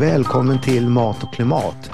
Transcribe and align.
Välkommen 0.00 0.60
till 0.60 0.88
Mat 0.88 1.22
och 1.22 1.34
klimat. 1.34 1.90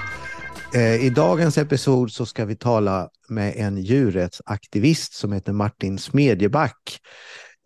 Eh, 0.75 1.05
I 1.05 1.09
dagens 1.09 1.57
episod 1.57 2.11
så 2.11 2.25
ska 2.25 2.45
vi 2.45 2.55
tala 2.55 3.09
med 3.29 3.53
en 3.57 3.77
djurrättsaktivist 3.77 5.13
som 5.13 5.33
heter 5.33 5.53
Martin 5.53 5.97
Smedjeback. 5.97 6.99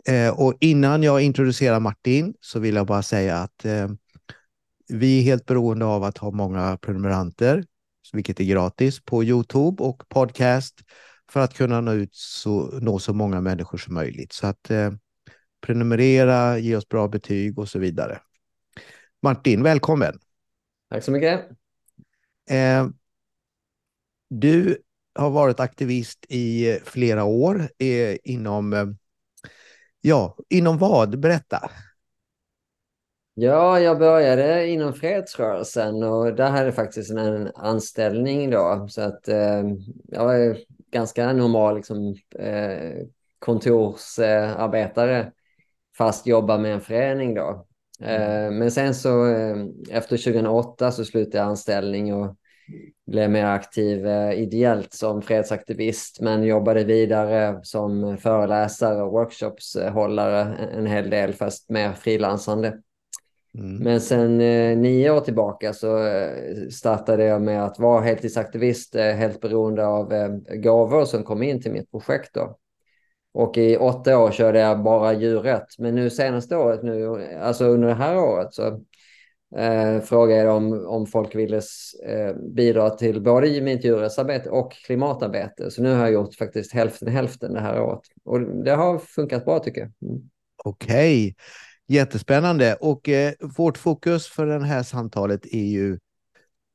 Eh, 0.07 0.39
och 0.39 0.53
innan 0.59 1.03
jag 1.03 1.21
introducerar 1.21 1.79
Martin 1.79 2.33
så 2.39 2.59
vill 2.59 2.75
jag 2.75 2.87
bara 2.87 3.03
säga 3.03 3.37
att 3.37 3.65
eh, 3.65 3.87
vi 4.87 5.19
är 5.19 5.23
helt 5.23 5.45
beroende 5.45 5.85
av 5.85 6.03
att 6.03 6.17
ha 6.17 6.31
många 6.31 6.77
prenumeranter, 6.81 7.63
vilket 8.13 8.39
är 8.39 8.43
gratis, 8.43 8.99
på 8.99 9.23
Youtube 9.23 9.83
och 9.83 10.09
podcast 10.09 10.75
för 11.31 11.39
att 11.39 11.53
kunna 11.53 11.81
nå 11.81 11.91
ut 11.91 12.15
så, 12.15 12.79
nå 12.81 12.99
så 12.99 13.13
många 13.13 13.41
människor 13.41 13.77
som 13.77 13.93
möjligt. 13.93 14.33
Så 14.33 14.47
att 14.47 14.71
prenumerera, 15.65 16.57
ge 16.57 16.75
oss 16.75 16.87
bra 16.87 17.07
betyg 17.07 17.59
och 17.59 17.69
så 17.69 17.79
vidare. 17.79 18.19
Martin, 19.21 19.63
välkommen! 19.63 20.19
Tack 20.89 21.03
så 21.03 21.11
mycket! 21.11 21.49
Eh, 22.49 22.87
du 24.29 24.77
har 25.15 25.29
varit 25.29 25.59
aktivist 25.59 26.25
i 26.29 26.79
flera 26.85 27.23
år 27.23 27.69
eh, 27.77 28.17
inom, 28.23 28.73
eh, 28.73 28.85
ja, 30.01 30.37
inom 30.49 30.77
vad? 30.77 31.19
Berätta! 31.19 31.71
Ja, 33.37 33.79
jag 33.79 33.99
började 33.99 34.67
inom 34.67 34.93
fredsrörelsen 34.93 36.03
och 36.03 36.35
där 36.35 36.49
hade 36.49 36.65
jag 36.65 36.75
faktiskt 36.75 37.11
en 37.11 37.51
anställning 37.55 38.49
då. 38.49 38.87
Så 38.89 39.01
att 39.01 39.27
eh, 39.27 39.63
jag 40.07 40.25
var 40.25 40.57
ganska 40.91 41.33
normal 41.33 41.75
liksom, 41.75 42.15
eh, 42.39 43.05
kontorsarbetare 43.39 45.31
fast 45.97 46.27
jobba 46.27 46.57
med 46.57 46.73
en 46.73 46.81
förening 46.81 47.33
då. 47.33 47.64
Eh, 48.01 48.51
men 48.51 48.71
sen 48.71 48.95
så 48.95 49.27
eh, 49.27 49.57
efter 49.89 50.17
2008 50.17 50.91
så 50.91 51.05
slutade 51.05 51.37
jag 51.37 51.47
anställning 51.47 52.13
och 52.13 52.35
blev 53.07 53.31
mer 53.31 53.45
aktiv 53.45 54.07
eh, 54.07 54.31
ideellt 54.31 54.93
som 54.93 55.21
fredsaktivist 55.21 56.21
men 56.21 56.43
jobbade 56.43 56.83
vidare 56.83 57.59
som 57.63 58.17
föreläsare 58.17 59.01
och 59.01 59.11
workshopshållare 59.11 60.41
en 60.55 60.85
hel 60.85 61.09
del 61.09 61.33
fast 61.33 61.69
mer 61.69 61.93
frilansande. 61.93 62.67
Mm. 63.57 63.77
Men 63.77 64.01
sen 64.01 64.37
nio 64.81 65.11
år 65.11 65.19
tillbaka 65.19 65.73
så 65.73 65.99
startade 66.71 67.23
jag 67.23 67.41
med 67.41 67.65
att 67.65 67.79
vara 67.79 68.01
heltidsaktivist 68.01 68.95
helt 68.95 69.41
beroende 69.41 69.85
av 69.85 70.09
gåvor 70.47 71.05
som 71.05 71.23
kom 71.23 71.43
in 71.43 71.61
till 71.61 71.71
mitt 71.71 71.91
projekt. 71.91 72.33
Då. 72.33 72.57
Och 73.35 73.57
i 73.57 73.77
åtta 73.77 74.17
år 74.17 74.31
körde 74.31 74.59
jag 74.59 74.83
bara 74.83 75.13
djurrätt. 75.13 75.79
Men 75.79 75.95
nu 75.95 76.09
senaste 76.09 76.55
året, 76.55 76.83
nu, 76.83 77.07
alltså 77.41 77.65
under 77.65 77.87
det 77.87 77.93
här 77.93 78.17
året, 78.17 78.53
så 78.53 78.67
eh, 79.57 80.01
frågade 80.01 80.41
jag 80.41 80.55
om, 80.55 80.85
om 80.87 81.07
folk 81.07 81.35
ville 81.35 81.61
eh, 82.07 82.35
bidra 82.55 82.89
till 82.89 83.21
både 83.21 83.61
mitt 83.61 83.83
djurrättsarbete 83.83 84.49
och 84.49 84.71
klimatarbete. 84.71 85.71
Så 85.71 85.81
nu 85.81 85.93
har 85.93 86.01
jag 86.01 86.11
gjort 86.11 86.35
faktiskt 86.35 86.73
hälften 86.73 87.07
hälften 87.07 87.53
det 87.53 87.59
här 87.59 87.81
året. 87.81 88.01
Och 88.25 88.41
det 88.41 88.71
har 88.71 88.97
funkat 88.97 89.45
bra 89.45 89.59
tycker 89.59 89.81
jag. 89.81 90.09
Mm. 90.09 90.23
Okej, 90.63 91.23
okay. 91.23 91.33
jättespännande. 91.87 92.75
Och 92.81 93.09
eh, 93.09 93.33
vårt 93.57 93.77
fokus 93.77 94.27
för 94.27 94.45
det 94.45 94.65
här 94.65 94.83
samtalet 94.83 95.45
är 95.45 95.65
ju 95.65 95.99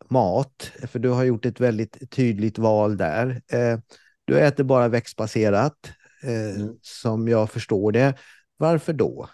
mat. 0.09 0.73
För 0.89 0.99
du 0.99 1.09
har 1.09 1.25
gjort 1.25 1.47
ett 1.47 1.61
väldigt 1.61 2.11
tydligt 2.11 2.59
val 2.59 2.97
där. 2.97 3.43
Eh, 3.53 3.79
du 4.25 4.39
äter 4.39 4.65
bara 4.65 4.89
växtbaserat 4.89 5.77
eh, 6.23 6.61
mm. 6.61 6.79
som 6.83 7.29
jag 7.29 7.51
förstår 7.51 7.93
det. 7.93 8.15
Varför 8.57 8.93
då? 8.93 9.29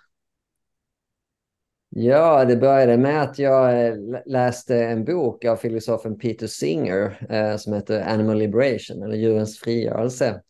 Ja, 1.89 2.45
det 2.45 2.57
började 2.57 2.97
med 2.97 3.23
att 3.23 3.39
jag 3.39 3.87
eh, 3.87 3.95
läste 4.27 4.85
en 4.85 5.05
bok 5.05 5.45
av 5.45 5.57
filosofen 5.57 6.19
Peter 6.19 6.47
Singer 6.47 7.27
eh, 7.31 7.57
som 7.57 7.73
heter 7.73 8.09
Animal 8.09 8.39
Liberation, 8.39 9.03
eller 9.03 9.17
djurens 9.17 9.59
frigörelse. 9.59 10.43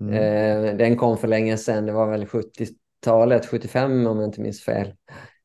Mm. 0.00 0.14
Eh, 0.14 0.76
den 0.76 0.96
kom 0.96 1.18
för 1.18 1.28
länge 1.28 1.56
sedan, 1.56 1.86
det 1.86 1.92
var 1.92 2.10
väl 2.10 2.26
70-talet, 2.26 3.46
75 3.46 4.06
om 4.06 4.18
jag 4.18 4.28
inte 4.28 4.40
minns 4.40 4.64
fel. 4.64 4.94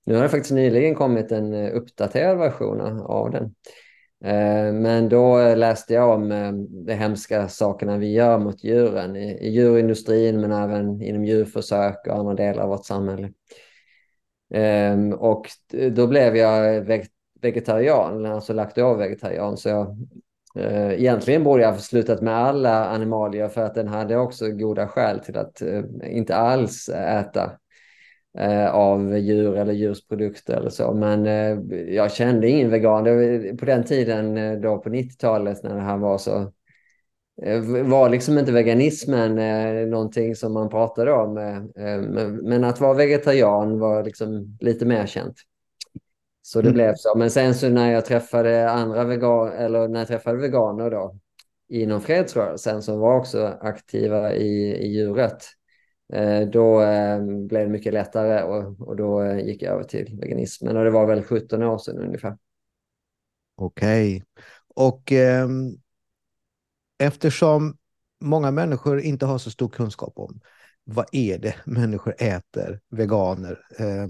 Nu 0.06 0.16
har 0.16 0.24
det 0.24 0.30
faktiskt 0.30 0.54
nyligen 0.54 0.96
kommit 0.96 1.32
en 1.32 1.54
eh, 1.54 1.76
uppdaterad 1.76 2.38
version 2.38 2.82
av 3.02 3.32
den. 3.32 3.56
Eh, 4.24 4.74
men 4.74 5.10
då 5.10 5.40
eh, 5.40 5.58
läste 5.58 5.94
jag 5.94 6.10
om 6.10 6.32
eh, 6.32 6.52
de 6.86 6.94
hemska 6.94 7.48
sakerna 7.48 7.98
vi 7.98 8.12
gör 8.14 8.40
mot 8.40 8.64
djuren 8.64 9.16
i 9.16 9.50
djurindustrin 9.50 10.42
men 10.42 10.52
även 10.52 11.02
inom 11.02 11.26
djurförsök 11.26 12.08
och 12.08 12.16
andra 12.16 12.34
delar 12.34 12.64
av 12.64 12.70
vårt 12.70 12.86
samhälle. 12.86 13.32
Ehm, 14.54 15.14
och 15.14 15.48
då 15.92 16.08
blev 16.08 16.36
jag 16.38 16.86
vegetarian, 17.42 18.26
alltså 18.26 18.54
laktovegetarian. 18.54 19.58
Så 19.58 19.70
jag, 19.70 19.98
egentligen 21.00 21.44
borde 21.44 21.64
jag 21.64 21.72
ha 21.72 21.80
slutat 21.80 22.22
med 22.22 22.36
alla 22.36 22.86
animalier 22.86 23.48
för 23.48 23.62
att 23.62 23.76
den 23.76 23.88
hade 23.88 24.18
också 24.18 24.48
goda 24.48 24.88
skäl 24.88 25.20
till 25.20 25.38
att 25.38 25.62
inte 26.04 26.36
alls 26.36 26.90
äta 26.90 27.52
av 28.72 29.18
djur 29.18 29.56
eller 29.56 29.74
djursprodukter 29.74 30.58
eller 30.58 30.70
så. 30.70 30.94
Men 30.94 31.26
eh, 31.26 31.78
jag 31.96 32.12
kände 32.12 32.50
ingen 32.50 32.70
vegan. 32.70 33.04
På 33.58 33.66
den 33.66 33.84
tiden 33.84 34.38
eh, 34.38 34.60
då 34.60 34.78
på 34.78 34.90
90-talet 34.90 35.64
när 35.64 35.76
det 35.76 35.82
här 35.82 35.98
var 35.98 36.18
så 36.18 36.52
eh, 37.42 37.62
var 37.84 38.10
liksom 38.10 38.38
inte 38.38 38.52
veganismen 38.52 39.40
eh, 39.40 39.88
någonting 39.88 40.36
som 40.36 40.54
man 40.54 40.70
pratade 40.70 41.12
om. 41.12 41.38
Eh, 41.38 42.02
men, 42.44 42.64
att 42.64 42.82
vara 42.82 42.94
vegetarian 42.94 43.80
var 43.80 44.04
liksom 44.04 44.58
lite 44.60 44.86
mer 44.86 45.06
känt. 45.06 45.36
Så 46.42 46.62
det 46.62 46.68
mm. 46.68 46.74
blev 46.74 46.94
så. 46.96 47.18
Men 47.18 47.32
sen 47.32 47.56
så 47.56 47.70
när 47.70 47.92
jag 47.92 48.06
träffade 48.06 48.70
andra 48.70 49.04
vegan 49.04 49.52
eller 49.52 49.88
när 49.88 50.00
jag 50.00 50.08
träffade 50.08 50.38
veganer 50.38 50.92
då 50.92 51.16
inom 51.70 52.02
fredsrörelsen 52.02 52.82
som 52.82 53.00
var 53.00 53.18
också 53.18 53.58
aktiva 53.62 54.34
i, 54.34 54.76
i 54.76 54.88
djuret 54.88 55.44
Eh, 55.44 55.61
Eh, 56.12 56.48
då 56.48 56.80
ehm, 56.80 57.48
blev 57.48 57.66
det 57.66 57.72
mycket 57.72 57.94
lättare 57.94 58.44
och, 58.44 58.82
och 58.88 58.96
då 58.96 59.22
eh, 59.24 59.40
gick 59.46 59.62
jag 59.62 59.74
över 59.74 59.84
till 59.84 60.18
veganismen 60.22 60.78
och 60.78 60.84
det 60.84 60.92
var 60.92 61.06
väl 61.06 61.24
17 61.24 61.64
år 61.64 61.78
sedan 61.78 62.00
ungefär. 62.00 62.38
Okej. 63.56 64.16
Okay. 64.16 64.24
Och 64.76 65.12
eh, 65.12 65.48
eftersom 66.98 67.78
många 68.20 68.52
människor 68.52 69.00
inte 69.00 69.26
har 69.26 69.38
så 69.38 69.52
stor 69.52 69.70
kunskap 69.70 70.14
om 70.16 70.42
vad 70.84 71.06
är 71.12 71.38
det 71.38 71.56
människor 71.66 72.16
äter, 72.18 72.80
veganer, 72.90 73.60
eh, 73.80 74.04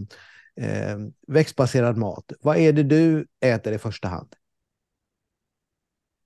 eh, 0.65 0.97
växtbaserad 1.27 1.97
mat. 1.97 2.31
Vad 2.41 2.57
är 2.57 2.73
det 2.73 2.83
du 2.83 3.27
äter 3.39 3.73
i 3.73 3.77
första 3.77 4.07
hand? 4.07 4.35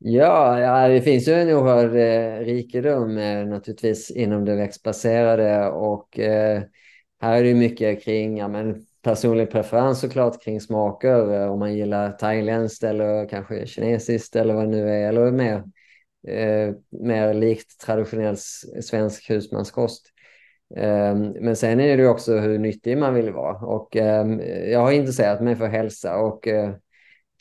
Ja, 0.07 0.59
ja, 0.59 0.87
det 0.87 1.01
finns 1.01 1.27
ju 1.27 1.33
en 1.33 1.49
oerhörd 1.49 1.95
eh, 1.95 2.45
rikedom 2.45 3.17
eh, 3.17 3.45
naturligtvis 3.45 4.11
inom 4.11 4.45
det 4.45 4.55
växtbaserade 4.55 5.69
och 5.69 6.19
eh, 6.19 6.63
här 7.21 7.37
är 7.37 7.43
det 7.43 7.53
mycket 7.53 8.03
kring 8.03 8.37
ja, 8.37 8.47
men 8.47 8.85
personlig 9.03 9.51
preferens 9.51 9.99
såklart 9.99 10.43
kring 10.43 10.61
smaker. 10.61 11.33
Eh, 11.41 11.51
om 11.51 11.59
man 11.59 11.73
gillar 11.77 12.11
thailändskt 12.11 12.83
eller 12.83 13.29
kanske 13.29 13.67
kinesiskt 13.67 14.35
eller 14.35 14.53
vad 14.53 14.63
det 14.63 14.69
nu 14.71 14.89
är 14.89 15.09
eller 15.09 15.31
mer, 15.31 15.63
eh, 16.27 16.73
mer 16.89 17.33
likt 17.33 17.79
traditionell 17.81 18.37
svensk 18.81 19.29
husmanskost. 19.29 20.11
Eh, 20.77 21.15
men 21.41 21.55
sen 21.55 21.79
är 21.79 21.97
det 21.97 22.07
också 22.07 22.37
hur 22.37 22.59
nyttig 22.59 22.97
man 22.97 23.13
vill 23.13 23.31
vara 23.31 23.57
och 23.57 23.95
ehm, 23.95 24.39
jag 24.71 24.79
har 24.79 24.91
intresserat 24.91 25.41
mig 25.41 25.55
för 25.55 25.67
hälsa 25.67 26.17
och 26.17 26.47
eh, 26.47 26.73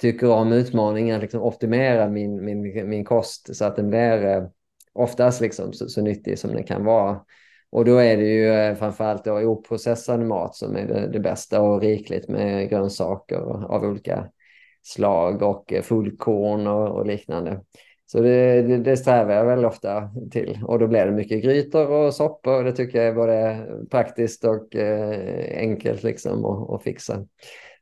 tycker 0.00 0.30
om 0.30 0.52
utmaningen 0.52 1.16
att 1.16 1.22
liksom 1.22 1.42
optimera 1.42 2.08
min, 2.08 2.44
min, 2.44 2.88
min 2.88 3.04
kost 3.04 3.56
så 3.56 3.64
att 3.64 3.76
den 3.76 3.90
blir 3.90 4.24
eh, 4.24 4.44
oftast 4.92 5.40
liksom 5.40 5.72
så, 5.72 5.88
så 5.88 6.02
nyttig 6.02 6.38
som 6.38 6.54
den 6.54 6.64
kan 6.64 6.84
vara. 6.84 7.20
Och 7.70 7.84
då 7.84 7.96
är 7.96 8.16
det 8.16 8.24
ju 8.24 8.48
eh, 8.48 8.74
framförallt 8.74 9.24
då 9.24 9.38
oprocessad 9.38 10.20
mat 10.20 10.56
som 10.56 10.76
är 10.76 10.86
det, 10.86 11.08
det 11.12 11.20
bästa 11.20 11.60
och 11.60 11.80
rikligt 11.80 12.28
med 12.28 12.70
grönsaker 12.70 13.64
av 13.74 13.84
olika 13.84 14.30
slag 14.82 15.42
och 15.42 15.72
eh, 15.72 15.82
fullkorn 15.82 16.66
och, 16.66 16.88
och 16.88 17.06
liknande. 17.06 17.60
Så 18.06 18.20
det, 18.20 18.62
det, 18.62 18.78
det, 18.78 18.96
strävar 18.96 19.34
jag 19.34 19.44
väl 19.44 19.64
ofta 19.64 20.10
till 20.30 20.58
och 20.64 20.78
då 20.78 20.86
blir 20.86 21.06
det 21.06 21.12
mycket 21.12 21.42
grytor 21.42 21.90
och 21.90 22.14
soppor. 22.14 22.58
och 22.58 22.64
Det 22.64 22.72
tycker 22.72 22.98
jag 22.98 23.08
är 23.08 23.14
både 23.14 23.66
praktiskt 23.90 24.44
och 24.44 24.76
eh, 24.76 25.58
enkelt 25.58 26.02
liksom 26.02 26.44
att 26.44 26.82
fixa 26.82 27.26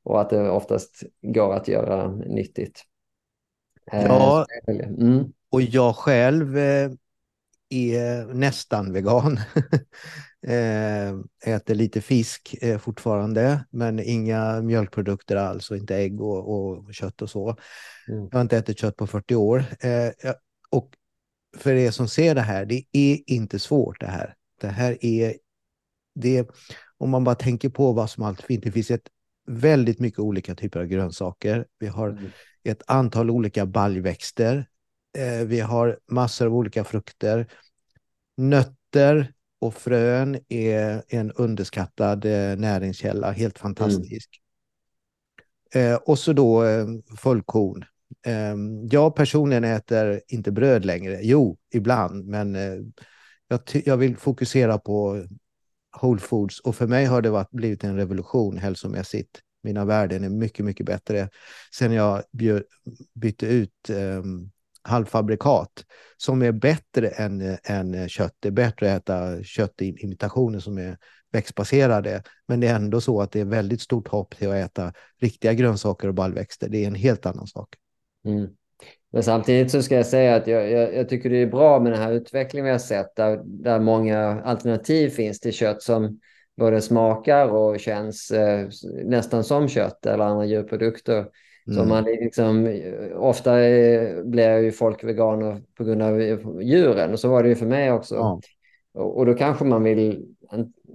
och 0.03 0.21
att 0.21 0.31
det 0.31 0.51
oftast 0.51 1.03
går 1.23 1.55
att 1.55 1.69
göra 1.69 2.09
nyttigt. 2.17 2.83
Eh, 3.93 4.03
ja, 4.03 4.47
mm. 4.69 5.33
och 5.51 5.63
jag 5.63 5.97
själv 5.97 6.59
eh, 6.59 6.91
är 7.69 8.35
nästan 8.35 8.93
vegan. 8.93 9.41
Eh, 10.47 11.15
äter 11.47 11.75
lite 11.75 12.01
fisk 12.01 12.57
fortfarande, 12.81 13.65
men 13.71 14.01
inga 14.01 14.63
mjölkprodukter 14.63 15.37
alls 15.37 15.71
och 15.71 15.77
inte 15.77 15.97
ägg 15.97 16.21
och, 16.21 16.55
och 16.55 16.95
kött 16.95 17.23
och 17.23 17.31
så. 17.31 17.57
Mm. 18.09 18.29
Jag 18.31 18.33
har 18.33 18.41
inte 18.41 18.57
ätit 18.57 18.79
kött 18.79 18.97
på 18.97 19.07
40 19.07 19.35
år. 19.35 19.65
Och 20.71 20.91
för 21.57 21.75
er 21.75 21.91
som 21.91 22.09
ser 22.09 22.35
det 22.35 22.41
här, 22.41 22.65
det 22.65 22.85
är 22.93 23.19
inte 23.27 23.59
svårt 23.59 24.01
det 24.01 24.07
här. 24.07 24.35
Det 24.61 24.69
här 24.69 25.05
är, 25.05 25.35
det, 26.15 26.49
om 26.99 27.11
man 27.11 27.25
bara 27.25 27.35
tänker 27.35 27.69
på 27.69 27.93
vad 27.93 28.11
som 28.11 28.25
allt 28.25 28.43
finns, 28.43 28.63
det 28.63 28.73
finns 28.73 28.91
ett 28.91 29.09
väldigt 29.47 29.99
mycket 30.01 30.19
olika 30.19 30.55
typer 30.55 30.81
av 30.81 30.87
grönsaker. 30.87 31.67
Vi 31.79 31.87
har 31.87 32.09
mm. 32.09 32.31
ett 32.65 32.83
antal 32.87 33.31
olika 33.31 33.67
baljväxter. 33.67 34.67
Eh, 35.19 35.47
vi 35.47 35.61
har 35.61 35.99
massor 36.09 36.47
av 36.47 36.55
olika 36.55 36.85
frukter. 36.85 37.47
Nötter 38.37 39.33
och 39.61 39.75
frön 39.75 40.39
är 40.49 41.03
en 41.09 41.33
underskattad 41.33 42.25
eh, 42.25 42.57
näringskälla, 42.57 43.31
helt 43.31 43.59
fantastisk. 43.59 44.41
Mm. 45.75 45.93
Eh, 45.93 45.97
och 45.97 46.19
så 46.19 46.33
då 46.33 46.65
eh, 46.65 46.87
fullkorn. 47.19 47.85
Eh, 48.27 48.57
jag 48.91 49.17
personligen 49.17 49.65
äter 49.65 50.21
inte 50.29 50.53
bröd 50.53 50.85
längre. 50.85 51.19
Jo, 51.23 51.59
ibland, 51.75 52.27
men 52.27 52.57
eh, 52.57 52.75
jag, 53.49 53.61
jag 53.85 53.97
vill 53.97 54.17
fokusera 54.17 54.79
på 54.79 55.27
Whole 56.01 56.21
Foods 56.21 56.61
och 56.61 56.77
för 56.77 56.87
mig 56.87 57.05
har 57.05 57.23
det 57.23 57.31
varit, 57.31 57.51
blivit 57.51 57.85
en 57.85 57.97
revolution 57.97 58.59
hälsomässigt. 58.59 59.41
Mina 59.63 59.85
värden 59.85 60.25
är 60.25 60.29
mycket, 60.29 60.65
mycket 60.65 60.87
bättre 60.87 61.29
sen 61.75 61.93
jag 61.93 62.23
bjöd, 62.33 62.63
bytte 63.15 63.47
ut 63.47 63.91
um, 63.91 64.51
halvfabrikat 64.83 65.85
som 66.17 66.43
är 66.43 66.53
bättre 66.53 67.09
än, 67.09 67.59
än 67.65 68.09
kött. 68.09 68.37
Det 68.41 68.49
är 68.49 68.53
bättre 68.53 68.95
att 68.95 69.03
äta 69.03 69.43
köttimitationer 69.43 70.59
som 70.59 70.79
är 70.79 70.99
växtbaserade. 71.33 72.23
Men 72.49 72.61
det 72.61 72.69
är 72.69 72.75
ändå 72.75 73.01
så 73.01 73.21
att 73.21 73.33
det 73.33 73.41
är 73.41 73.45
väldigt 73.45 73.81
stort 73.81 74.09
hopp 74.09 74.37
till 74.37 74.49
att 74.49 74.55
äta 74.55 74.93
riktiga 75.21 75.53
grönsaker 75.55 76.09
och 76.09 76.15
baljväxter. 76.15 76.69
Det 76.69 76.85
är 76.85 76.87
en 76.87 76.95
helt 76.95 77.27
annan 77.27 77.47
sak. 77.47 77.69
Mm. 78.25 78.49
Men 79.13 79.23
samtidigt 79.23 79.71
så 79.71 79.83
ska 79.83 79.97
jag 79.97 80.07
säga 80.07 80.37
att 80.37 80.47
jag, 80.47 80.71
jag, 80.71 80.95
jag, 80.95 81.09
tycker 81.09 81.31
det 81.31 81.43
är 81.43 81.47
bra 81.47 81.81
med 81.81 81.93
den 81.93 82.03
här 82.03 82.13
utvecklingen 82.13 82.65
vi 82.65 82.71
har 82.71 82.79
sett 82.79 83.17
där, 83.17 83.41
där 83.45 83.81
många 83.81 84.43
alternativ 84.45 85.09
finns 85.09 85.41
till 85.41 85.53
kött 85.53 85.83
som 85.83 86.21
både 86.57 86.81
smakar 86.81 87.49
och 87.49 87.81
känns 87.81 88.31
eh, 88.31 88.69
nästan 89.05 89.45
som 89.45 89.69
kött 89.69 90.07
eller 90.07 90.25
andra 90.25 90.45
djurprodukter. 90.45 91.19
Mm. 91.19 91.79
Så 91.79 91.85
man 91.85 92.05
liksom, 92.05 92.81
ofta 93.15 93.55
blir 94.25 94.59
ju 94.59 94.73
folk 94.73 95.05
veganer 95.05 95.63
på 95.79 95.85
grund 95.85 96.03
av 96.03 96.23
djuren 96.63 97.13
och 97.13 97.21
så 97.21 97.29
var 97.29 97.43
det 97.43 97.49
ju 97.49 97.55
för 97.55 97.67
mig 97.67 97.93
också. 97.93 98.15
Ja. 98.15 98.41
Och, 98.95 99.17
och, 99.17 99.27
då 99.27 99.35
kanske 99.35 99.65
man 99.65 99.83
vill, 99.83 100.27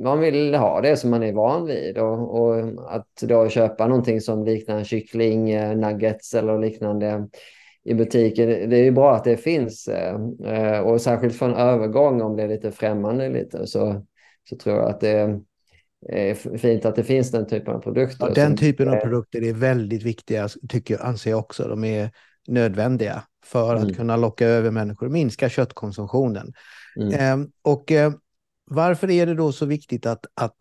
man 0.04 0.19
vill 0.19 0.56
ha 0.56 0.81
det 0.81 0.98
som 0.98 1.10
man 1.10 1.24
är 1.24 1.34
van 1.34 1.66
vid 1.66 1.98
och, 1.98 2.42
och 2.42 2.58
att 2.96 3.08
då 3.22 3.50
köpa 3.50 3.88
någonting 3.88 4.22
som 4.22 4.46
liknar 4.46 4.84
kyckling, 4.84 5.50
eh, 5.52 5.78
nuggets 5.78 6.34
eller 6.34 6.60
liknande 6.60 7.28
i 7.88 7.94
butiken. 7.94 8.48
Det 8.69 8.78
är 8.78 8.84
ju 8.84 8.92
bra 8.92 9.16
att 9.16 9.24
det 9.24 9.38
finns 9.38 9.88
eh, 9.88 10.80
och 10.80 11.01
särskilt 11.01 11.36
för 11.36 11.50
en 11.50 11.56
övergång 11.56 12.22
om 12.22 12.36
det 12.36 12.44
är 12.44 12.48
lite 12.48 12.72
främmande 12.72 13.30
lite 13.30 13.68
så, 13.68 14.06
så 14.50 14.56
tror 14.56 14.75
jag 14.75 14.89
att 14.89 15.00
det 15.00 15.39
är 16.10 16.57
fint 16.57 16.86
att 16.86 16.95
det 16.95 17.04
finns 17.04 17.31
den 17.31 17.48
typen 17.48 17.74
av 17.75 17.80
produkter. 17.80 18.28
Ja, 18.28 18.34
den 18.34 18.57
typen 18.57 18.89
av 18.89 18.95
produkter 18.95 19.44
är 19.44 19.54
väldigt 19.54 20.04
viktiga, 20.04 20.50
tycker, 20.69 21.06
anser 21.06 21.31
jag 21.31 21.39
också. 21.39 21.68
De 21.68 21.84
är 21.84 22.12
nödvändiga 22.48 23.24
för 23.45 23.75
att 23.75 23.84
mm. 23.84 23.95
kunna 23.95 24.18
locka 24.18 24.48
över 24.48 24.72
människor 24.72 25.06
och 25.06 25.12
minska 25.12 25.50
köttkonsumtionen. 25.50 26.54
Mm. 27.00 27.42
Eh, 27.42 27.48
och 27.62 27.92
eh, 27.92 28.13
varför 28.66 29.12
är 29.12 29.25
det 29.25 29.33
då 29.33 29.51
så 29.51 29.66
viktigt 29.66 30.06
att, 30.06 30.25
att 30.33 30.56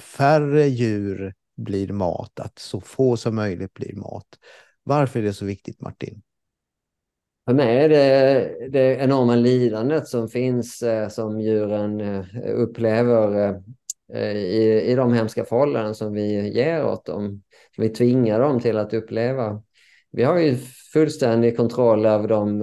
färre 0.00 0.66
djur 0.66 1.34
blir 1.56 1.92
mat, 1.92 2.40
att 2.40 2.58
så 2.58 2.80
få 2.80 3.16
som 3.16 3.34
möjligt 3.34 3.74
blir 3.74 3.96
mat? 3.96 4.26
Varför 4.82 5.18
är 5.18 5.22
det 5.22 5.32
så 5.32 5.44
viktigt, 5.44 5.80
Martin? 5.80 6.22
För 7.50 7.54
mig 7.54 7.76
är 7.78 7.88
det 7.88 8.68
det 8.68 8.94
enorma 8.94 9.34
lidandet 9.34 10.08
som 10.08 10.28
finns 10.28 10.82
eh, 10.82 11.08
som 11.08 11.40
djuren 11.40 12.00
eh, 12.00 12.24
upplever 12.54 13.54
eh, 14.14 14.36
i, 14.36 14.82
i 14.82 14.94
de 14.94 15.12
hemska 15.12 15.44
förhållanden 15.44 15.94
som 15.94 16.12
vi 16.12 16.48
ger 16.48 16.84
åt 16.84 17.04
dem. 17.04 17.42
Som 17.74 17.82
vi 17.82 17.88
tvingar 17.88 18.40
dem 18.40 18.60
till 18.60 18.76
att 18.76 18.94
uppleva. 18.94 19.62
Vi 20.10 20.22
har 20.22 20.38
ju 20.38 20.56
fullständig 20.92 21.56
kontroll 21.56 22.06
över 22.06 22.28
de 22.28 22.62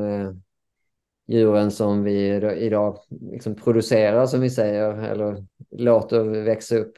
djuren 1.28 1.72
som 1.72 2.04
vi 2.04 2.28
idag 2.58 2.98
liksom 3.32 3.56
producerar, 3.56 4.26
som 4.26 4.42
vi 4.42 4.50
säger, 4.50 5.04
eller 5.04 5.46
låter 5.72 6.24
växa 6.24 6.78
upp. 6.78 6.94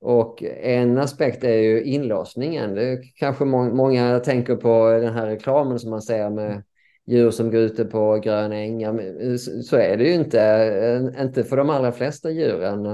Och 0.00 0.42
en 0.62 0.98
aspekt 0.98 1.44
är 1.44 1.56
ju 1.56 1.82
inlåsningen. 1.82 2.74
Det 2.74 3.00
kanske 3.14 3.44
må 3.44 3.64
många 3.64 4.20
tänker 4.20 4.56
på 4.56 4.90
den 4.90 5.14
här 5.14 5.26
reklamen 5.26 5.78
som 5.78 5.90
man 5.90 6.02
ser 6.02 6.30
med 6.30 6.62
djur 7.06 7.30
som 7.30 7.50
går 7.50 7.60
ute 7.60 7.84
på 7.84 8.20
gröna 8.24 8.56
ängar. 8.56 9.22
Eh, 9.22 9.36
så 9.36 9.76
är 9.76 9.96
det 9.96 10.04
ju 10.04 10.14
inte, 10.14 10.40
eh, 10.42 11.22
inte 11.22 11.44
för 11.44 11.56
de 11.56 11.70
allra 11.70 11.92
flesta 11.92 12.30
djuren. 12.30 12.86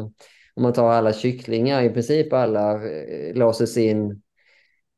Om 0.54 0.62
man 0.62 0.72
tar 0.72 0.90
alla 0.90 1.12
kycklingar, 1.12 1.82
i 1.82 1.90
princip 1.90 2.32
alla 2.32 2.72
eh, 2.74 3.34
låses 3.34 3.76
in 3.76 4.22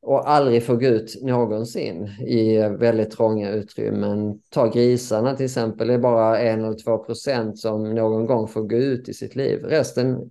och 0.03 0.31
aldrig 0.31 0.63
får 0.63 0.77
gå 0.77 0.87
ut 0.87 1.23
någonsin 1.23 2.05
i 2.27 2.59
väldigt 2.59 3.11
trånga 3.11 3.51
utrymmen. 3.51 4.41
Ta 4.51 4.67
grisarna 4.71 5.37
till 5.37 5.45
exempel, 5.45 5.89
det 5.89 5.95
är 5.95 5.99
bara 5.99 6.39
en 6.39 6.65
eller 6.65 6.85
två 6.85 6.99
procent 6.99 7.59
som 7.59 7.95
någon 7.95 8.27
gång 8.27 8.49
får 8.49 8.63
gå 8.63 8.77
ut 8.77 9.09
i 9.09 9.15
sitt 9.15 9.37
liv. 9.37 9.65
Resten 9.65 10.31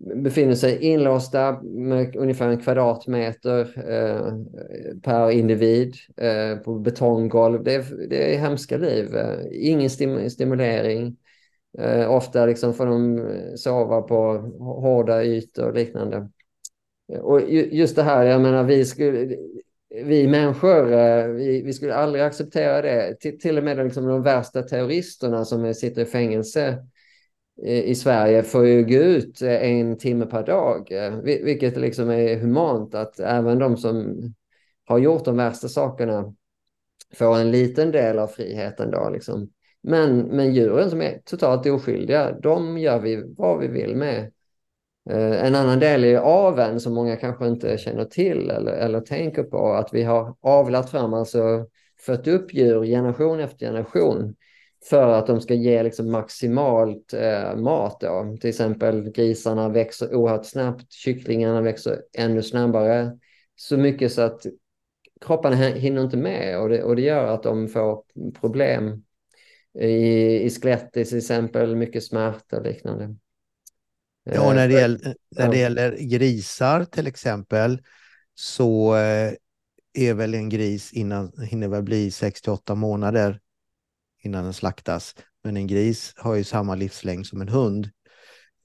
befinner 0.00 0.54
sig 0.54 0.84
inlåsta 0.84 1.62
med 1.62 2.16
ungefär 2.16 2.48
en 2.48 2.60
kvadratmeter 2.60 3.60
eh, 3.90 4.32
per 5.02 5.30
individ 5.30 5.94
eh, 6.16 6.58
på 6.58 6.78
betonggolv. 6.78 7.64
Det 7.64 7.74
är, 7.74 8.08
det 8.08 8.34
är 8.34 8.38
hemska 8.38 8.76
liv. 8.76 9.16
Eh, 9.16 9.38
ingen 9.52 9.90
stim 9.90 10.30
stimulering. 10.30 11.16
Eh, 11.78 12.10
ofta 12.10 12.46
liksom 12.46 12.74
får 12.74 12.86
de 12.86 13.18
eh, 13.18 13.54
sova 13.56 14.02
på 14.02 14.32
hårda 14.58 15.24
ytor 15.24 15.68
och 15.68 15.74
liknande. 15.74 16.28
Och 17.20 17.40
just 17.50 17.96
det 17.96 18.02
här, 18.02 18.24
jag 18.24 18.40
menar, 18.40 18.64
vi, 18.64 18.84
skulle, 18.84 19.36
vi 20.04 20.28
människor, 20.28 20.92
eh, 20.92 21.26
vi, 21.26 21.62
vi 21.62 21.72
skulle 21.72 21.94
aldrig 21.94 22.24
acceptera 22.24 22.82
det. 22.82 23.16
Till, 23.20 23.38
till 23.38 23.58
och 23.58 23.64
med 23.64 23.76
liksom 23.76 24.06
de 24.06 24.22
värsta 24.22 24.62
terroristerna 24.62 25.44
som 25.44 25.74
sitter 25.74 26.02
i 26.02 26.04
fängelse 26.04 26.78
i 27.62 27.94
Sverige 27.94 28.42
får 28.42 28.66
ju 28.66 28.84
gå 28.84 28.94
ut 28.94 29.42
eh, 29.42 29.62
en 29.62 29.98
timme 29.98 30.26
per 30.26 30.46
dag, 30.46 30.92
eh, 30.92 31.16
vilket 31.22 31.76
liksom 31.76 32.10
är 32.10 32.36
humant 32.36 32.94
att 32.94 33.20
även 33.20 33.58
de 33.58 33.76
som 33.76 34.16
har 34.84 34.98
gjort 34.98 35.24
de 35.24 35.36
värsta 35.36 35.68
sakerna 35.68 36.34
får 37.14 37.36
en 37.36 37.50
liten 37.50 37.90
del 37.90 38.18
av 38.18 38.26
friheten 38.26 38.90
då 38.90 39.10
liksom. 39.10 39.50
Men, 39.82 40.18
men 40.18 40.54
djuren 40.54 40.90
som 40.90 41.02
är 41.02 41.20
totalt 41.24 41.66
oskyldiga, 41.66 42.32
de 42.32 42.78
gör 42.78 43.00
vi 43.00 43.34
vad 43.36 43.58
vi 43.58 43.68
vill 43.68 43.96
med. 43.96 44.32
Eh, 45.10 45.44
en 45.44 45.54
annan 45.54 45.78
del 45.78 46.04
är 46.04 46.18
aven 46.18 46.80
som 46.80 46.94
många 46.94 47.16
kanske 47.16 47.48
inte 47.48 47.78
känner 47.78 48.04
till 48.04 48.50
eller, 48.50 48.72
eller 48.72 49.00
tänker 49.00 49.42
på, 49.42 49.72
att 49.72 49.94
vi 49.94 50.02
har 50.02 50.36
avlat 50.40 50.90
fram, 50.90 51.14
alltså 51.14 51.66
fött 52.06 52.26
upp 52.26 52.54
djur 52.54 52.84
generation 52.84 53.40
efter 53.40 53.66
generation 53.66 54.34
för 54.88 55.08
att 55.08 55.26
de 55.26 55.40
ska 55.40 55.54
ge 55.54 55.82
liksom 55.82 56.10
maximalt 56.10 57.14
eh, 57.14 57.56
mat. 57.56 58.00
Då. 58.00 58.36
Till 58.40 58.50
exempel 58.50 59.10
grisarna 59.10 59.68
växer 59.68 60.14
oerhört 60.14 60.46
snabbt, 60.46 60.92
kycklingarna 60.92 61.60
växer 61.60 62.02
ännu 62.12 62.42
snabbare. 62.42 63.18
Så 63.56 63.76
mycket 63.76 64.12
så 64.12 64.22
att 64.22 64.46
kropparna 65.20 65.56
hinner 65.56 66.02
inte 66.02 66.16
med 66.16 66.60
och 66.60 66.68
det, 66.68 66.82
och 66.82 66.96
det 66.96 67.02
gör 67.02 67.34
att 67.34 67.42
de 67.42 67.68
får 67.68 68.02
problem 68.40 69.04
i, 69.80 69.88
i 70.42 70.50
skelettet 70.50 71.08
till 71.08 71.18
exempel, 71.18 71.76
mycket 71.76 72.04
smärta 72.04 72.56
och 72.56 72.64
liknande. 72.64 73.16
Ja, 74.24 74.52
när 74.52 74.68
det, 74.68 74.74
eh, 74.74 74.80
gäller, 74.80 75.14
när 75.36 75.48
det 75.48 75.58
gäller 75.58 75.96
grisar 76.00 76.84
till 76.84 77.06
exempel 77.06 77.82
så 78.34 78.96
eh, 78.96 79.32
är 79.94 80.14
väl 80.14 80.34
en 80.34 80.48
gris 80.48 80.92
innan, 80.92 81.32
hinner 81.42 81.68
väl 81.68 81.82
bli 81.82 82.10
68 82.10 82.74
månader 82.74 83.40
innan 84.28 84.44
den 84.44 84.54
slaktas. 84.54 85.14
Men 85.44 85.56
en 85.56 85.66
gris 85.66 86.12
har 86.16 86.34
ju 86.34 86.44
samma 86.44 86.74
livslängd 86.74 87.26
som 87.26 87.40
en 87.40 87.48
hund, 87.48 87.90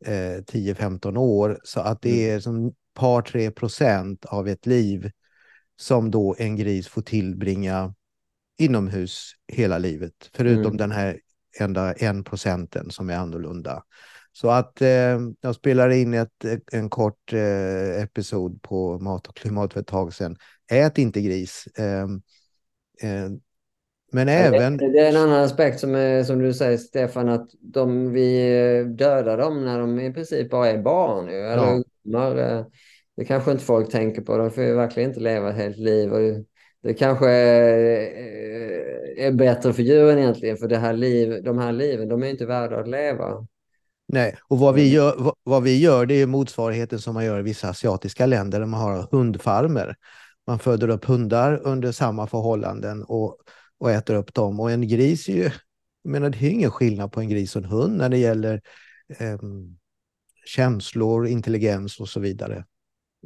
eh, 0.05 0.43
10-15 0.43 1.17
år. 1.17 1.59
Så 1.63 1.79
att 1.79 2.01
det 2.01 2.23
mm. 2.23 2.35
är 2.35 2.39
som 2.39 2.73
par 2.93 3.21
tre 3.21 3.51
procent 3.51 4.25
av 4.25 4.47
ett 4.47 4.65
liv 4.65 5.11
som 5.79 6.11
då 6.11 6.35
en 6.37 6.55
gris 6.55 6.87
får 6.87 7.01
tillbringa 7.01 7.93
inomhus 8.57 9.31
hela 9.47 9.77
livet. 9.77 10.29
Förutom 10.33 10.65
mm. 10.65 10.77
den 10.77 10.91
här 10.91 11.19
enda 11.59 11.93
en 11.93 12.23
procenten 12.23 12.91
som 12.91 13.09
är 13.09 13.15
annorlunda. 13.15 13.83
Så 14.31 14.49
att 14.49 14.81
eh, 14.81 15.19
jag 15.41 15.55
spelade 15.55 15.97
in 15.97 16.13
ett, 16.13 16.45
en 16.71 16.89
kort 16.89 17.33
eh, 17.33 18.01
episod 18.01 18.61
på 18.61 18.99
Mat 18.99 19.27
och 19.27 19.35
klimat 19.35 19.73
för 19.73 19.79
ett 19.79 19.87
tag 19.87 20.13
sedan. 20.13 20.37
Ät 20.71 20.97
inte 20.97 21.21
gris. 21.21 21.67
Eh, 21.77 22.07
eh 23.09 23.29
men 24.13 24.29
även... 24.29 24.77
Det, 24.77 24.99
är 24.99 25.09
en 25.09 25.17
annan 25.17 25.43
aspekt 25.43 25.79
som, 25.79 25.95
är, 25.95 26.23
som 26.23 26.39
du 26.39 26.53
säger 26.53 26.77
Stefan, 26.77 27.29
att 27.29 27.49
de, 27.61 28.11
vi 28.11 28.83
dödar 28.97 29.37
dem 29.37 29.65
när 29.65 29.79
de 29.79 29.99
i 29.99 30.13
princip 30.13 30.49
bara 30.49 30.67
är 30.67 30.77
barn. 30.77 31.27
Ju, 31.27 31.39
eller 31.39 31.63
ja. 31.63 31.81
ungdomar. 32.05 32.37
Eh, 32.37 32.65
det 33.17 33.25
kanske 33.25 33.51
inte 33.51 33.63
folk 33.63 33.91
tänker 33.91 34.21
på. 34.21 34.37
De 34.37 34.51
får 34.51 34.63
ju 34.63 34.75
verkligen 34.75 35.09
inte 35.09 35.19
leva 35.19 35.49
ett 35.49 35.55
helt 35.55 35.77
liv. 35.77 36.09
Det, 36.83 36.93
kanske 36.93 37.29
är, 37.29 38.11
är, 39.17 39.31
bättre 39.31 39.73
för 39.73 39.83
djuren 39.83 40.19
egentligen. 40.19 40.57
För 40.57 40.67
det 40.67 40.77
här 40.77 40.93
liv, 40.93 41.43
de 41.43 41.57
här 41.57 41.71
liven, 41.71 42.09
de 42.09 42.23
är 42.23 42.27
inte 42.27 42.45
värda 42.45 42.79
att 42.79 42.87
leva. 42.87 43.47
Nej, 44.07 44.37
och 44.47 44.59
vad 44.59 44.75
vi, 44.75 44.93
gör, 44.93 45.33
vad 45.43 45.63
vi 45.63 45.79
gör 45.79 46.05
det 46.05 46.21
är 46.21 46.27
motsvarigheten 46.27 46.99
som 46.99 47.13
man 47.13 47.25
gör 47.25 47.39
i 47.39 47.43
vissa 47.43 47.69
asiatiska 47.69 48.25
länder 48.25 48.59
där 48.59 48.65
man 48.65 48.81
har 48.81 49.07
hundfarmer. 49.11 49.95
Man 50.47 50.59
föder 50.59 50.89
upp 50.89 51.05
hundar 51.05 51.61
under 51.63 51.91
samma 51.91 52.27
förhållanden 52.27 53.03
och, 53.03 53.37
och 53.83 53.91
äter 53.91 54.15
upp 54.15 54.33
dem. 54.33 54.59
Och 54.59 54.71
en 54.71 54.87
gris 54.87 55.29
är 55.29 55.33
ju, 55.33 55.43
jag 56.03 56.11
menar, 56.11 56.29
det 56.29 56.37
är 56.37 56.49
ingen 56.49 56.71
skillnad 56.71 57.11
på 57.11 57.19
en 57.19 57.29
gris 57.29 57.55
och 57.55 57.63
en 57.63 57.69
hund 57.69 57.97
när 57.97 58.09
det 58.09 58.17
gäller 58.17 58.61
eh, 59.19 59.37
känslor, 60.45 61.27
intelligens 61.27 61.99
och 61.99 62.09
så 62.09 62.19
vidare. 62.19 62.65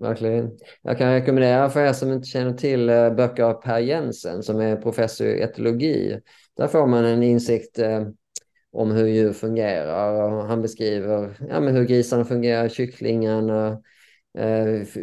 Verkligen. 0.02 0.52
Jag 0.82 0.98
kan 0.98 1.14
rekommendera 1.14 1.70
för 1.70 1.86
er 1.86 1.94
som 1.94 2.12
inte 2.12 2.28
känner 2.28 2.54
till 2.54 2.90
eh, 2.90 3.14
böcker 3.14 3.44
av 3.44 3.54
Per 3.54 3.80
Jensen 3.80 4.44
som 4.44 4.60
är 4.60 4.76
professor 4.76 5.28
i 5.28 5.42
etologi. 5.42 6.20
Där 6.58 6.68
får 6.68 6.88
man 6.88 7.06
en 7.06 7.24
insikt 7.24 7.80
eh, 7.80 8.08
om 8.72 8.92
hur 8.92 9.08
djur 9.08 9.34
fungerar. 9.34 10.48
Han 10.48 10.62
beskriver 10.62 11.38
ja, 11.50 11.60
men 11.60 11.76
hur 11.76 11.84
grisarna 11.84 12.26
fungerar, 12.26 12.70
kycklingarna, 12.70 13.82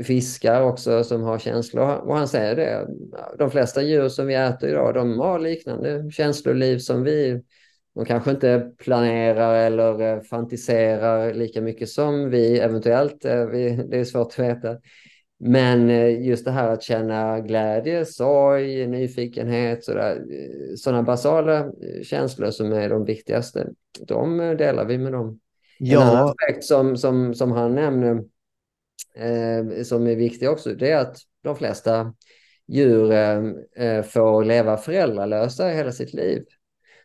fiskar 0.04 0.62
också 0.62 1.04
som 1.04 1.22
har 1.22 1.38
känslor. 1.38 1.96
Och 1.96 2.16
han 2.16 2.28
säger 2.28 2.56
det, 2.56 2.86
de 3.38 3.50
flesta 3.50 3.82
djur 3.82 4.08
som 4.08 4.26
vi 4.26 4.34
äter 4.34 4.68
idag, 4.68 4.94
de 4.94 5.18
har 5.18 5.38
liknande 5.38 6.10
känsloliv 6.10 6.78
som 6.78 7.02
vi. 7.02 7.42
De 7.94 8.04
kanske 8.04 8.30
inte 8.30 8.70
planerar 8.78 9.54
eller 9.54 10.00
eh, 10.00 10.20
fantiserar 10.20 11.34
lika 11.34 11.60
mycket 11.60 11.88
som 11.88 12.30
vi 12.30 12.58
eventuellt. 12.58 13.24
Eh, 13.24 13.46
det 13.90 13.98
är 13.98 14.04
svårt 14.04 14.26
att 14.26 14.38
veta. 14.38 14.76
Men 15.38 15.90
eh, 15.90 16.26
just 16.26 16.44
det 16.44 16.50
här 16.50 16.68
att 16.68 16.82
känna 16.82 17.40
glädje, 17.40 18.04
sorg, 18.04 18.86
nyfikenhet, 18.86 19.84
sådana 20.76 21.02
basala 21.02 21.72
känslor 22.02 22.50
som 22.50 22.72
är 22.72 22.88
de 22.88 23.04
viktigaste, 23.04 23.68
de 24.06 24.38
delar 24.38 24.84
vi 24.84 24.98
med 24.98 25.12
dem. 25.12 25.40
Ja. 25.78 26.02
En 26.02 26.08
annan 26.08 26.28
aspekt 26.28 26.64
som, 26.64 26.96
som, 26.96 27.34
som 27.34 27.52
han 27.52 27.74
nämner, 27.74 28.22
eh, 29.18 29.82
som 29.82 30.06
är 30.06 30.16
viktig 30.16 30.50
också, 30.50 30.74
det 30.74 30.90
är 30.90 30.96
att 30.96 31.16
de 31.42 31.56
flesta 31.56 32.14
djur 32.68 33.12
eh, 33.12 33.42
eh, 33.76 34.02
får 34.02 34.44
leva 34.44 34.76
föräldralösa 34.76 35.68
hela 35.68 35.92
sitt 35.92 36.14
liv. 36.14 36.44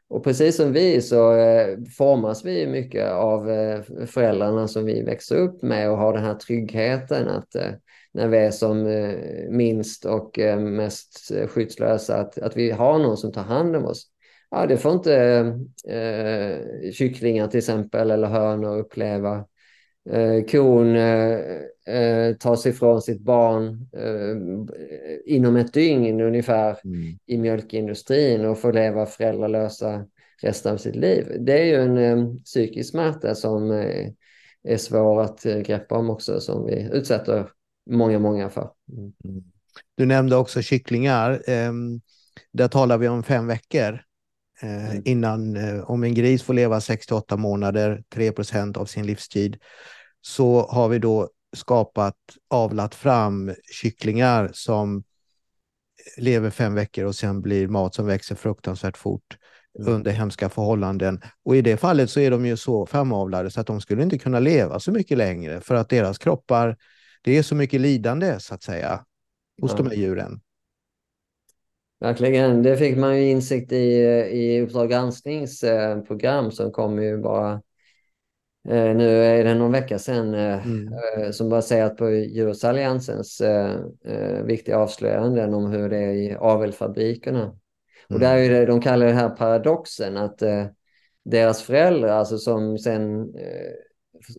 Och 0.08 0.24
precis 0.24 0.56
som 0.56 0.74
vi 0.74 1.02
så 1.02 1.36
eh, 1.36 1.78
formas 1.98 2.46
vi 2.46 2.68
mycket 2.68 3.12
av 3.12 3.50
eh, 3.50 3.82
föräldrarna 4.06 4.68
som 4.68 4.86
vi 4.86 5.04
växer 5.04 5.36
upp 5.36 5.62
med 5.62 5.92
och 5.92 5.98
har 5.98 6.14
den 6.14 6.24
här 6.24 6.36
tryggheten 6.36 7.28
att 7.28 7.56
eh, 7.56 7.72
när 8.12 8.28
vi 8.28 8.38
är 8.38 8.52
som 8.52 8.88
eh, 8.88 9.16
minst 9.50 10.06
och 10.06 10.40
eh, 10.40 10.60
mest 10.60 11.32
skyddslösa, 11.48 12.18
att, 12.18 12.38
att 12.38 12.58
vi 12.58 12.72
har 12.72 13.00
någon 13.00 13.18
som 13.18 13.32
tar 13.32 13.44
hand 13.44 13.76
om 13.76 13.86
oss. 13.86 14.08
Ja, 14.52 14.66
det 14.66 14.78
får 14.78 14.94
inte 14.94 15.16
eh, 15.88 16.92
kycklingar 16.92 17.48
till 17.48 17.58
exempel 17.58 18.12
eller 18.12 18.28
hönor 18.28 18.78
uppleva. 18.78 19.46
Eh, 20.12 20.46
kon 20.52 20.96
eh, 20.96 22.36
tas 22.40 22.66
ifrån 22.66 23.02
sitt 23.02 23.22
barn 23.22 23.88
eh, 23.94 24.66
inom 25.36 25.56
ett 25.56 25.74
dygn 25.74 26.22
ungefär 26.22 26.78
mm. 26.84 27.18
i 27.26 27.38
mjölkindustrin 27.38 28.46
och 28.46 28.60
får 28.60 28.74
leva 28.74 29.06
föräldralösa 29.06 30.06
resten 30.42 30.74
av 30.74 30.78
sitt 30.78 30.96
liv. 30.96 31.38
Det 31.40 31.62
är 31.62 31.66
ju 31.66 31.76
en 31.76 31.98
eh, 31.98 32.36
psykisk 32.46 32.90
smärta 32.90 33.36
som 33.36 33.72
eh, 33.72 34.12
är 34.64 34.78
svår 34.78 35.22
att 35.22 35.46
eh, 35.46 35.58
greppa 35.58 35.98
om 35.98 36.10
också, 36.10 36.40
som 36.40 36.66
vi 36.66 36.90
utsätter 36.94 37.50
många, 37.90 38.20
många 38.20 38.50
för. 38.50 38.70
Mm. 38.92 39.44
Du 39.96 40.06
nämnde 40.06 40.36
också 40.36 40.62
kycklingar. 40.62 41.42
Ehm, 41.48 42.02
där 42.52 42.68
talar 42.68 42.98
vi 42.98 43.08
om 43.08 43.24
fem 43.24 43.48
veckor. 43.48 44.02
Mm. 44.62 45.02
Innan, 45.06 45.58
om 45.84 46.04
en 46.04 46.14
gris 46.14 46.44
får 46.44 46.54
leva 46.54 46.82
68 46.82 47.38
månader, 47.38 48.04
3% 48.16 48.78
av 48.78 48.86
sin 48.86 49.06
livstid, 49.06 49.58
så 50.22 50.68
har 50.68 50.90
vi 50.90 51.00
då 51.00 51.30
skapat, 51.56 52.16
avlat 52.48 52.96
fram 52.96 53.52
kycklingar 53.72 54.50
som 54.54 55.04
lever 56.18 56.50
fem 56.50 56.76
veckor 56.76 57.06
och 57.06 57.16
sen 57.16 57.42
blir 57.42 57.68
mat 57.68 57.96
som 57.96 58.06
växer 58.06 58.36
fruktansvärt 58.36 58.98
fort 58.98 59.38
mm. 59.80 59.94
under 59.94 60.12
hemska 60.12 60.50
förhållanden. 60.50 61.22
Och 61.44 61.56
i 61.56 61.62
det 61.62 61.78
fallet 61.78 62.10
så 62.10 62.20
är 62.20 62.32
de 62.32 62.46
ju 62.46 62.58
så 62.58 62.86
framavlade 62.86 63.52
så 63.52 63.62
att 63.62 63.68
de 63.68 63.82
skulle 63.82 64.04
inte 64.04 64.18
kunna 64.18 64.40
leva 64.40 64.80
så 64.80 64.92
mycket 64.92 65.18
längre 65.18 65.62
för 65.62 65.76
att 65.76 65.90
deras 65.90 66.18
kroppar, 66.18 66.78
det 67.22 67.38
är 67.38 67.44
så 67.44 67.56
mycket 67.56 67.82
lidande 67.82 68.40
så 68.40 68.54
att 68.54 68.64
säga 68.64 69.06
hos 69.62 69.72
ja. 69.72 69.78
de 69.78 69.88
här 69.88 69.96
djuren. 69.96 70.42
Verkligen, 72.00 72.64
det 72.64 72.78
fick 72.78 72.98
man 72.98 73.18
ju 73.18 73.30
insikt 73.30 73.72
i 73.72 73.76
i 74.32 74.62
Uppdrag 74.62 74.90
gransknings 74.90 75.64
eh, 75.64 76.50
som 76.50 76.72
kom 76.72 77.04
ju 77.04 77.18
bara 77.18 77.54
Eh, 77.54 77.69
nu 78.70 79.24
är 79.24 79.44
det 79.44 79.54
någon 79.54 79.72
vecka 79.72 80.00
sedan 80.00 80.34
eh, 80.34 80.68
mm. 80.68 80.94
Eh, 80.94 81.32
som 81.32 81.50
baserat 81.50 81.98
på 81.98 82.10
Djurrättsalliansens 82.10 83.42
viktiga 84.44 84.78
avslöjanden 84.78 85.54
om 85.54 85.72
hur 85.72 85.90
det 85.90 85.98
är 85.98 86.12
i 86.12 86.36
avelfabrikerna. 86.40 87.42
Mm. 87.42 87.56
Och 88.10 88.20
där 88.20 88.38
är 88.38 88.50
det, 88.50 88.66
de 88.66 88.82
kallar 88.82 89.06
det 89.06 89.14
här 89.14 89.30
paradoxen 89.30 90.18
att 90.18 90.42
deras 91.26 91.62
föräldrar, 91.62 92.10
alltså 92.10 92.38
som 92.38 92.78
sen 92.78 93.34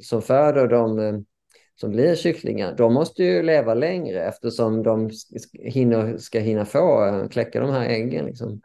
som 0.00 0.22
föder 0.22 0.68
de 0.68 1.24
som 1.80 1.90
blir 1.90 2.14
kycklingar, 2.14 2.74
de 2.76 2.94
måste 2.94 3.24
ju 3.24 3.42
leva 3.42 3.74
längre 3.74 4.24
eftersom 4.24 4.82
de 4.82 5.10
hinner, 5.52 6.16
ska 6.16 6.38
hinna 6.38 6.64
få 6.64 7.28
kläcka 7.30 7.60
de 7.60 7.70
här 7.70 7.88
äggen. 7.88 8.24
Liksom. 8.24 8.60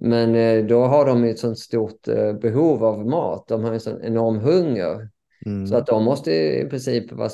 Men 0.00 0.34
eh, 0.34 0.64
då 0.64 0.84
har 0.84 1.06
de 1.06 1.24
ett 1.24 1.38
sånt 1.38 1.58
stort 1.58 2.08
eh, 2.08 2.32
behov 2.32 2.84
av 2.84 3.06
mat. 3.06 3.48
De 3.48 3.64
har 3.64 3.72
en 3.72 3.80
sån 3.80 4.04
enorm 4.04 4.38
hunger. 4.38 5.08
Mm. 5.46 5.66
Så 5.66 5.76
att 5.76 5.86
de 5.86 6.04
måste 6.04 6.32
i 6.32 6.66
princip 6.70 7.12
vara 7.12 7.30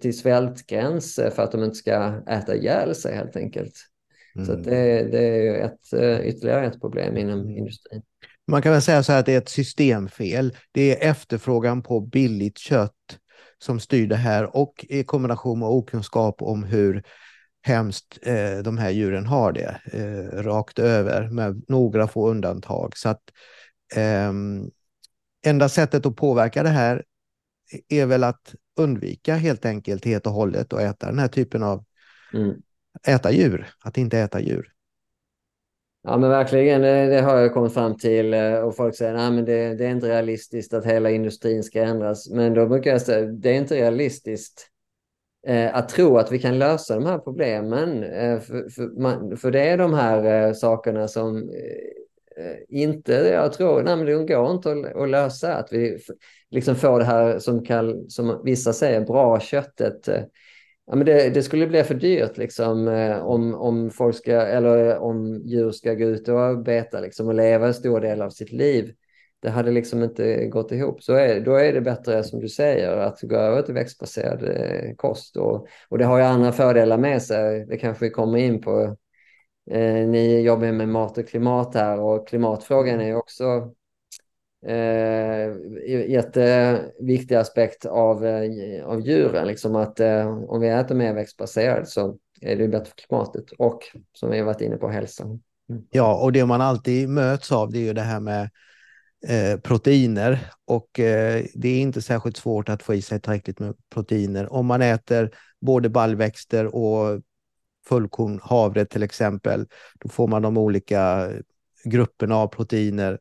till 0.00 0.18
svältgräns 0.18 1.18
eh, 1.18 1.30
för 1.30 1.42
att 1.42 1.52
de 1.52 1.64
inte 1.64 1.76
ska 1.76 2.22
äta 2.28 2.56
ihjäl 2.56 2.94
sig 2.94 3.14
helt 3.14 3.36
enkelt. 3.36 3.74
Mm. 4.34 4.46
Så 4.46 4.54
det, 4.54 5.02
det, 5.02 5.48
är 5.48 5.64
ett, 5.64 6.24
ytterligare 6.24 6.66
ett 6.66 6.80
problem 6.80 7.16
inom 7.16 7.40
mm. 7.40 7.56
industrin. 7.56 8.02
Man 8.46 8.62
kan 8.62 8.72
väl 8.72 8.82
säga 8.82 9.02
så 9.02 9.12
här 9.12 9.20
att 9.20 9.26
det 9.26 9.34
är 9.34 9.38
ett 9.38 9.48
systemfel. 9.48 10.56
Det 10.72 11.04
är 11.04 11.10
efterfrågan 11.10 11.82
på 11.82 12.00
billigt 12.00 12.58
kött 12.58 13.18
som 13.58 13.80
styr 13.80 14.06
det 14.06 14.16
här 14.16 14.56
och 14.56 14.86
i 14.88 15.04
kombination 15.04 15.58
med 15.58 15.68
okunskap 15.68 16.42
om 16.42 16.64
hur 16.64 17.02
hemskt 17.62 18.18
eh, 18.22 18.58
de 18.58 18.78
här 18.78 18.90
djuren 18.90 19.26
har 19.26 19.52
det 19.52 19.80
eh, 19.92 20.42
rakt 20.42 20.78
över 20.78 21.28
med 21.28 21.62
några 21.68 22.08
få 22.08 22.28
undantag. 22.28 22.96
Så 22.96 23.08
att 23.08 23.22
eh, 23.96 24.32
enda 25.46 25.68
sättet 25.68 26.06
att 26.06 26.16
påverka 26.16 26.62
det 26.62 26.68
här 26.68 27.04
är 27.88 28.06
väl 28.06 28.24
att 28.24 28.54
undvika 28.76 29.34
helt 29.34 29.64
enkelt 29.64 30.04
helt 30.04 30.26
och 30.26 30.32
hållet 30.32 30.72
och 30.72 30.82
äta 30.82 31.06
den 31.06 31.18
här 31.18 31.28
typen 31.28 31.62
av 31.62 31.84
mm. 32.34 32.56
äta 33.06 33.32
djur, 33.32 33.66
att 33.84 33.98
inte 33.98 34.18
äta 34.18 34.40
djur. 34.40 34.72
Ja 36.02 36.16
men 36.16 36.30
verkligen, 36.30 36.82
det, 36.82 37.20
har 37.20 37.38
jag 37.38 37.54
kommit 37.54 37.74
fram 37.74 37.96
till 37.96 38.34
eh, 38.34 38.54
och 38.54 38.76
folk 38.76 38.96
säger 38.96 39.14
att 39.14 39.46
det, 39.46 39.74
det 39.74 39.86
är 39.86 39.90
inte 39.90 40.08
realistiskt 40.08 40.74
att 40.74 40.86
hela 40.86 41.10
industrin 41.10 41.62
ska 41.62 41.82
ändras. 41.82 42.30
Men 42.30 42.54
då 42.54 42.66
brukar 42.66 42.90
jag 42.90 43.02
säga 43.02 43.26
det 43.26 43.50
är 43.50 43.54
inte 43.54 43.74
realistiskt 43.74 44.69
Eh, 45.46 45.76
att 45.76 45.88
tro 45.88 46.18
att 46.18 46.32
vi 46.32 46.38
kan 46.38 46.58
lösa 46.58 46.94
de 46.94 47.06
här 47.06 47.18
problemen. 47.18 48.04
Eh, 48.04 48.40
för, 48.40 48.68
för, 48.68 49.00
man, 49.00 49.36
för, 49.36 49.50
det 49.50 49.60
är 49.60 49.78
de 49.78 49.94
här 49.94 50.46
eh, 50.46 50.52
sakerna 50.52 51.08
som 51.08 51.50
inte, 52.68 53.12
jag 53.12 53.52
tror, 53.52 53.82
nej, 53.82 53.96
men 53.96 54.06
det 54.06 54.34
går 54.34 54.50
inte 54.50 54.72
att, 54.72 54.96
att, 54.96 55.08
lösa. 55.08 55.54
Att 55.54 55.72
vi 55.72 55.98
liksom 56.50 56.76
får 56.76 56.98
det 56.98 57.04
här 57.04 57.38
som, 57.38 57.64
kall, 57.64 58.04
som 58.08 58.40
vissa 58.44 58.72
säger, 58.72 59.00
bra 59.00 59.40
köttet. 59.40 60.08
Ja, 60.86 60.96
men 60.96 61.06
det, 61.06 61.30
det, 61.30 61.42
skulle 61.42 61.66
bli 61.66 61.84
för 61.84 61.94
dyrt 61.94 62.36
liksom, 62.36 62.88
om, 63.22 63.54
om, 63.54 63.90
folk 63.90 64.16
ska, 64.16 64.32
eller 64.32 64.98
om 64.98 65.42
djur 65.44 65.70
ska 65.70 65.94
gå 65.94 66.04
ut 66.04 66.28
och 66.28 66.58
beta 66.58 67.00
liksom, 67.00 67.28
och 67.28 67.34
leva 67.34 67.66
en 67.66 67.74
stor 67.74 68.00
del 68.00 68.22
av 68.22 68.30
sitt 68.30 68.52
liv 68.52 68.92
det 69.40 69.50
hade 69.50 69.70
liksom 69.70 70.02
inte 70.02 70.46
gått 70.46 70.72
ihop. 70.72 71.02
Så 71.02 71.14
är, 71.14 71.40
då 71.40 71.54
är 71.54 71.72
det 71.72 71.80
bättre 71.80 72.24
som 72.24 72.40
du 72.40 72.48
säger 72.48 72.96
att 72.96 73.20
gå 73.20 73.36
över 73.36 73.62
till 73.62 73.74
växtbaserad 73.74 74.42
eh, 74.42 74.94
kost. 74.96 75.36
Och, 75.36 75.66
och 75.88 75.98
det 75.98 76.04
har 76.04 76.18
ju 76.18 76.24
andra 76.24 76.52
fördelar 76.52 76.98
med 76.98 77.22
sig. 77.22 77.66
Det 77.66 77.76
kanske 77.76 78.04
vi 78.04 78.10
kommer 78.10 78.38
in 78.38 78.60
på. 78.60 78.96
Eh, 79.70 80.08
ni 80.08 80.40
jobbar 80.40 80.72
med 80.72 80.88
mat 80.88 81.18
och 81.18 81.28
klimat 81.28 81.74
här 81.74 82.00
och 82.00 82.28
klimatfrågan 82.28 83.00
är 83.00 83.06
ju 83.06 83.14
också 83.14 83.74
eh, 84.66 85.54
jätteviktig 86.10 87.34
aspekt 87.34 87.86
av, 87.86 88.26
eh, 88.26 88.86
av 88.86 89.00
djuren. 89.00 89.46
Liksom 89.46 89.76
att 89.76 90.00
eh, 90.00 90.38
om 90.44 90.60
vi 90.60 90.68
äter 90.68 90.94
mer 90.94 91.14
växtbaserat 91.14 91.88
så 91.88 92.18
är 92.40 92.56
det 92.56 92.68
bättre 92.68 92.84
för 92.84 93.06
klimatet 93.06 93.50
och 93.58 93.82
som 94.12 94.30
vi 94.30 94.38
har 94.38 94.46
varit 94.46 94.60
inne 94.60 94.76
på 94.76 94.88
hälsan. 94.88 95.42
Mm. 95.70 95.82
Ja, 95.90 96.22
och 96.22 96.32
det 96.32 96.46
man 96.46 96.60
alltid 96.60 97.08
möts 97.08 97.52
av 97.52 97.70
det 97.70 97.78
är 97.78 97.82
ju 97.82 97.92
det 97.92 98.00
här 98.00 98.20
med 98.20 98.50
Eh, 99.22 99.60
proteiner 99.60 100.50
och 100.64 101.00
eh, 101.00 101.44
det 101.54 101.68
är 101.68 101.80
inte 101.80 102.02
särskilt 102.02 102.36
svårt 102.36 102.68
att 102.68 102.82
få 102.82 102.94
i 102.94 103.02
sig 103.02 103.20
tillräckligt 103.20 103.58
med 103.58 103.74
proteiner. 103.94 104.52
Om 104.52 104.66
man 104.66 104.82
äter 104.82 105.30
både 105.60 105.88
baljväxter 105.88 106.74
och 106.74 107.20
fullkorn 107.86 108.40
havre 108.42 108.84
till 108.84 109.02
exempel, 109.02 109.66
då 110.00 110.08
får 110.08 110.28
man 110.28 110.42
de 110.42 110.56
olika 110.56 111.30
grupperna 111.84 112.36
av 112.36 112.46
proteiner. 112.46 113.18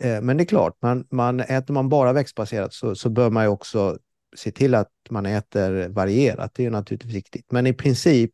Eh, 0.00 0.20
men 0.20 0.36
det 0.36 0.42
är 0.42 0.46
klart, 0.46 0.76
man, 0.82 1.06
man, 1.10 1.40
äter 1.40 1.74
man 1.74 1.88
bara 1.88 2.12
växtbaserat 2.12 2.74
så, 2.74 2.94
så 2.94 3.10
bör 3.10 3.30
man 3.30 3.44
ju 3.44 3.48
också 3.48 3.98
se 4.36 4.50
till 4.50 4.74
att 4.74 4.92
man 5.10 5.26
äter 5.26 5.88
varierat. 5.88 6.54
Det 6.54 6.66
är 6.66 6.70
naturligtvis 6.70 7.14
viktigt. 7.14 7.52
Men 7.52 7.66
i 7.66 7.72
princip, 7.72 8.32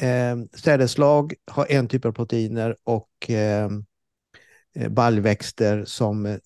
eh, 0.00 0.36
sädeslag 0.54 1.34
har 1.46 1.66
en 1.70 1.88
typ 1.88 2.04
av 2.04 2.12
proteiner 2.12 2.76
och 2.84 3.30
eh 3.30 3.68
Eh, 4.78 4.88
baljväxter 4.88 5.84
som 5.84 6.26
eh, 6.26 6.36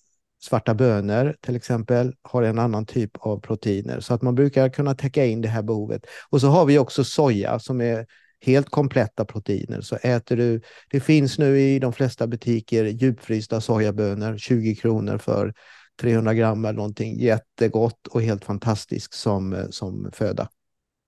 svarta 0.42 0.74
bönor 0.74 1.36
till 1.40 1.56
exempel 1.56 2.14
har 2.22 2.42
en 2.42 2.58
annan 2.58 2.86
typ 2.86 3.10
av 3.14 3.40
proteiner. 3.40 4.00
Så 4.00 4.14
att 4.14 4.22
man 4.22 4.34
brukar 4.34 4.68
kunna 4.68 4.94
täcka 4.94 5.24
in 5.24 5.40
det 5.40 5.48
här 5.48 5.62
behovet. 5.62 6.06
Och 6.30 6.40
så 6.40 6.46
har 6.46 6.66
vi 6.66 6.78
också 6.78 7.04
soja 7.04 7.58
som 7.58 7.80
är 7.80 8.06
helt 8.40 8.70
kompletta 8.70 9.24
proteiner. 9.24 9.80
Så 9.80 9.96
äter 9.96 10.36
du, 10.36 10.60
det 10.90 11.00
finns 11.00 11.38
nu 11.38 11.60
i 11.60 11.78
de 11.78 11.92
flesta 11.92 12.26
butiker 12.26 12.84
djupfrysta 12.84 13.60
sojabönor, 13.60 14.38
20 14.38 14.74
kronor 14.74 15.18
för 15.18 15.54
300 16.00 16.34
gram 16.34 16.64
eller 16.64 16.76
någonting. 16.76 17.20
Jättegott 17.20 18.06
och 18.06 18.22
helt 18.22 18.44
fantastiskt 18.44 19.14
som, 19.14 19.52
eh, 19.52 19.68
som 19.70 20.10
föda. 20.12 20.48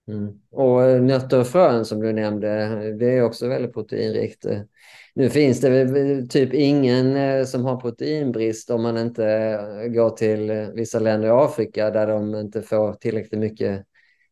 Mm. 0.08 0.40
Och 0.50 0.82
eh, 0.82 1.02
nötter 1.02 1.40
och 1.40 1.46
frön 1.46 1.84
som 1.84 2.00
du 2.00 2.12
nämnde, 2.12 2.48
det 2.92 3.06
är 3.06 3.22
också 3.22 3.48
väldigt 3.48 3.72
proteinrikt. 3.72 4.46
Nu 5.14 5.30
finns 5.30 5.60
det 5.60 6.26
typ 6.26 6.54
ingen 6.54 7.16
eh, 7.16 7.44
som 7.44 7.64
har 7.64 7.76
proteinbrist 7.76 8.70
om 8.70 8.82
man 8.82 8.98
inte 8.98 9.26
eh, 9.26 9.88
går 9.88 10.10
till 10.10 10.70
vissa 10.74 10.98
länder 10.98 11.28
i 11.28 11.30
Afrika 11.30 11.90
där 11.90 12.06
de 12.06 12.34
inte 12.34 12.62
får 12.62 12.92
tillräckligt 12.92 13.40
mycket 13.40 13.84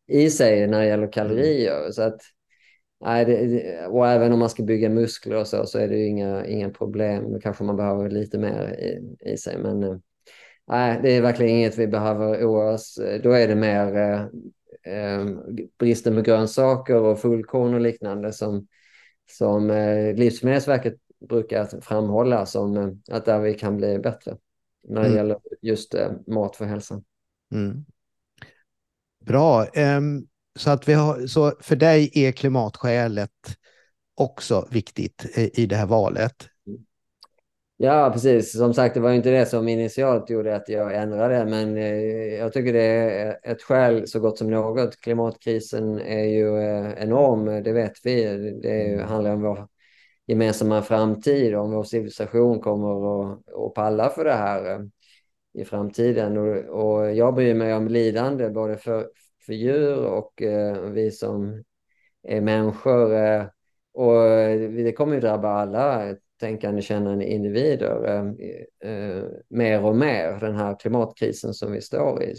i 0.07 0.29
sig 0.29 0.67
när 0.67 0.79
det 0.79 0.87
gäller 0.87 1.11
kalorier. 1.11 1.79
Mm. 1.79 1.91
Så 1.91 2.01
att, 2.01 2.21
och 3.89 4.07
även 4.07 4.33
om 4.33 4.39
man 4.39 4.49
ska 4.49 4.63
bygga 4.63 4.89
muskler 4.89 5.37
och 5.37 5.47
så, 5.47 5.65
så 5.65 5.79
är 5.79 5.87
det 5.87 6.05
inga, 6.05 6.45
inga 6.45 6.69
problem. 6.69 7.39
Kanske 7.41 7.63
man 7.63 7.75
behöver 7.75 8.09
lite 8.09 8.37
mer 8.37 8.75
i, 8.79 9.31
i 9.31 9.37
sig. 9.37 9.57
Men 9.57 10.01
nej, 10.67 10.99
det 11.03 11.11
är 11.11 11.21
verkligen 11.21 11.51
inget 11.51 11.77
vi 11.77 11.87
behöver 11.87 12.27
oroa 12.27 12.73
oss. 12.73 12.99
Då 13.23 13.31
är 13.31 13.47
det 13.47 13.55
mer 13.55 14.29
eh, 14.85 15.25
bristen 15.79 16.15
på 16.15 16.21
grönsaker 16.21 16.95
och 16.95 17.19
fullkorn 17.19 17.73
och 17.73 17.81
liknande 17.81 18.33
som, 18.33 18.67
som 19.31 19.69
eh, 19.69 20.15
Livsmedelsverket 20.15 20.95
brukar 21.29 21.81
framhålla 21.81 22.45
som 22.45 22.77
eh, 22.77 22.89
att 23.11 23.25
där 23.25 23.39
vi 23.39 23.53
kan 23.53 23.77
bli 23.77 23.99
bättre 23.99 24.37
när 24.87 25.01
det 25.01 25.07
mm. 25.07 25.17
gäller 25.17 25.37
just 25.61 25.93
eh, 25.93 26.11
mat 26.27 26.55
för 26.55 26.65
hälsan. 26.65 27.03
Mm. 27.53 27.85
Bra. 29.25 29.65
Um, 29.65 30.27
så, 30.59 30.69
att 30.69 30.87
vi 30.87 30.93
har, 30.93 31.27
så 31.27 31.53
för 31.61 31.75
dig 31.75 32.11
är 32.13 32.31
klimatskälet 32.31 33.29
också 34.15 34.67
viktigt 34.71 35.25
i, 35.37 35.61
i 35.61 35.65
det 35.65 35.75
här 35.75 35.85
valet. 35.85 36.49
Ja, 37.77 38.09
precis. 38.13 38.51
Som 38.57 38.73
sagt, 38.73 38.93
det 38.93 38.99
var 39.01 39.11
inte 39.11 39.31
det 39.31 39.45
som 39.45 39.67
initialt 39.67 40.29
gjorde 40.29 40.55
att 40.55 40.69
jag 40.69 40.95
ändrade, 40.95 41.45
men 41.45 41.77
eh, 41.77 42.35
jag 42.35 42.53
tycker 42.53 42.73
det 42.73 42.81
är 42.81 43.39
ett 43.43 43.61
skäl 43.61 44.07
så 44.07 44.19
gott 44.19 44.37
som 44.37 44.51
något. 44.51 45.01
Klimatkrisen 45.01 45.99
är 45.99 46.23
ju 46.23 46.57
eh, 46.57 47.03
enorm, 47.03 47.63
det 47.63 47.71
vet 47.71 47.93
vi. 48.03 48.23
Det 48.63 48.85
mm. 48.85 49.07
handlar 49.07 49.33
om 49.33 49.41
vår 49.41 49.67
gemensamma 50.27 50.81
framtid, 50.81 51.55
om 51.55 51.71
vår 51.71 51.83
civilisation 51.83 52.59
kommer 52.59 53.33
att 53.33 53.73
palla 53.73 54.09
för 54.09 54.25
det 54.25 54.33
här 54.33 54.71
eh, 54.71 54.79
i 55.53 55.65
framtiden. 55.65 56.37
Och, 56.37 56.57
och 56.57 57.15
jag 57.15 57.35
bryr 57.35 57.53
mig 57.53 57.73
om 57.73 57.87
lidande 57.87 58.49
både 58.49 58.77
för, 58.77 59.09
för 59.45 59.53
djur 59.53 60.05
och 60.05 60.33
vi 60.91 61.11
som 61.11 61.63
är 62.23 62.41
människor. 62.41 63.11
och 63.93 64.13
det 64.83 64.93
kommer 64.97 65.13
ju 65.13 65.19
drabba 65.19 65.49
alla 65.49 66.15
tänkande, 66.39 66.81
kännande 66.81 67.25
individer 67.25 68.05
eh, 68.05 68.91
eh, 68.91 69.23
mer 69.49 69.85
och 69.85 69.95
mer, 69.95 70.39
den 70.39 70.55
här 70.55 70.79
klimatkrisen 70.79 71.53
som 71.53 71.71
vi 71.71 71.81
står 71.81 72.23
i. 72.23 72.35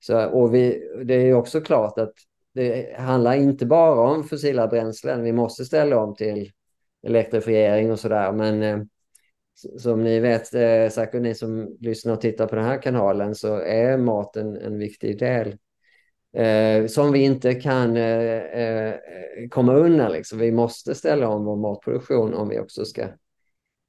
Så, 0.00 0.26
och 0.26 0.54
vi, 0.54 0.88
det 1.04 1.14
är 1.14 1.34
också 1.34 1.60
klart 1.60 1.98
att 1.98 2.12
det 2.54 2.96
handlar 2.98 3.34
inte 3.34 3.66
bara 3.66 4.10
om 4.10 4.24
fossila 4.24 4.68
bränslen. 4.68 5.22
Vi 5.22 5.32
måste 5.32 5.64
ställa 5.64 5.98
om 5.98 6.14
till 6.14 6.50
elektrifiering 7.06 7.92
och 7.92 8.00
sådär. 8.00 8.32
Men 8.32 8.62
eh, 8.62 8.78
som 9.78 10.04
ni 10.04 10.20
vet, 10.20 10.54
eh, 10.54 10.88
säkert 10.88 11.22
ni 11.22 11.34
som 11.34 11.76
lyssnar 11.80 12.12
och 12.12 12.20
tittar 12.20 12.46
på 12.46 12.56
den 12.56 12.64
här 12.64 12.82
kanalen, 12.82 13.34
så 13.34 13.54
är 13.54 13.96
maten 13.96 14.56
en 14.56 14.78
viktig 14.78 15.18
del. 15.18 15.56
Eh, 16.38 16.86
som 16.86 17.12
vi 17.12 17.18
inte 17.18 17.54
kan 17.54 17.96
eh, 17.96 18.02
eh 18.02 18.94
komma 19.50 19.74
undan. 19.74 20.12
Liksom. 20.12 20.38
Vi 20.38 20.52
måste 20.52 20.94
ställa 20.94 21.28
om 21.28 21.44
vår 21.44 21.56
matproduktion 21.56 22.34
om 22.34 22.48
vi 22.48 22.58
också 22.58 22.84
ska 22.84 23.08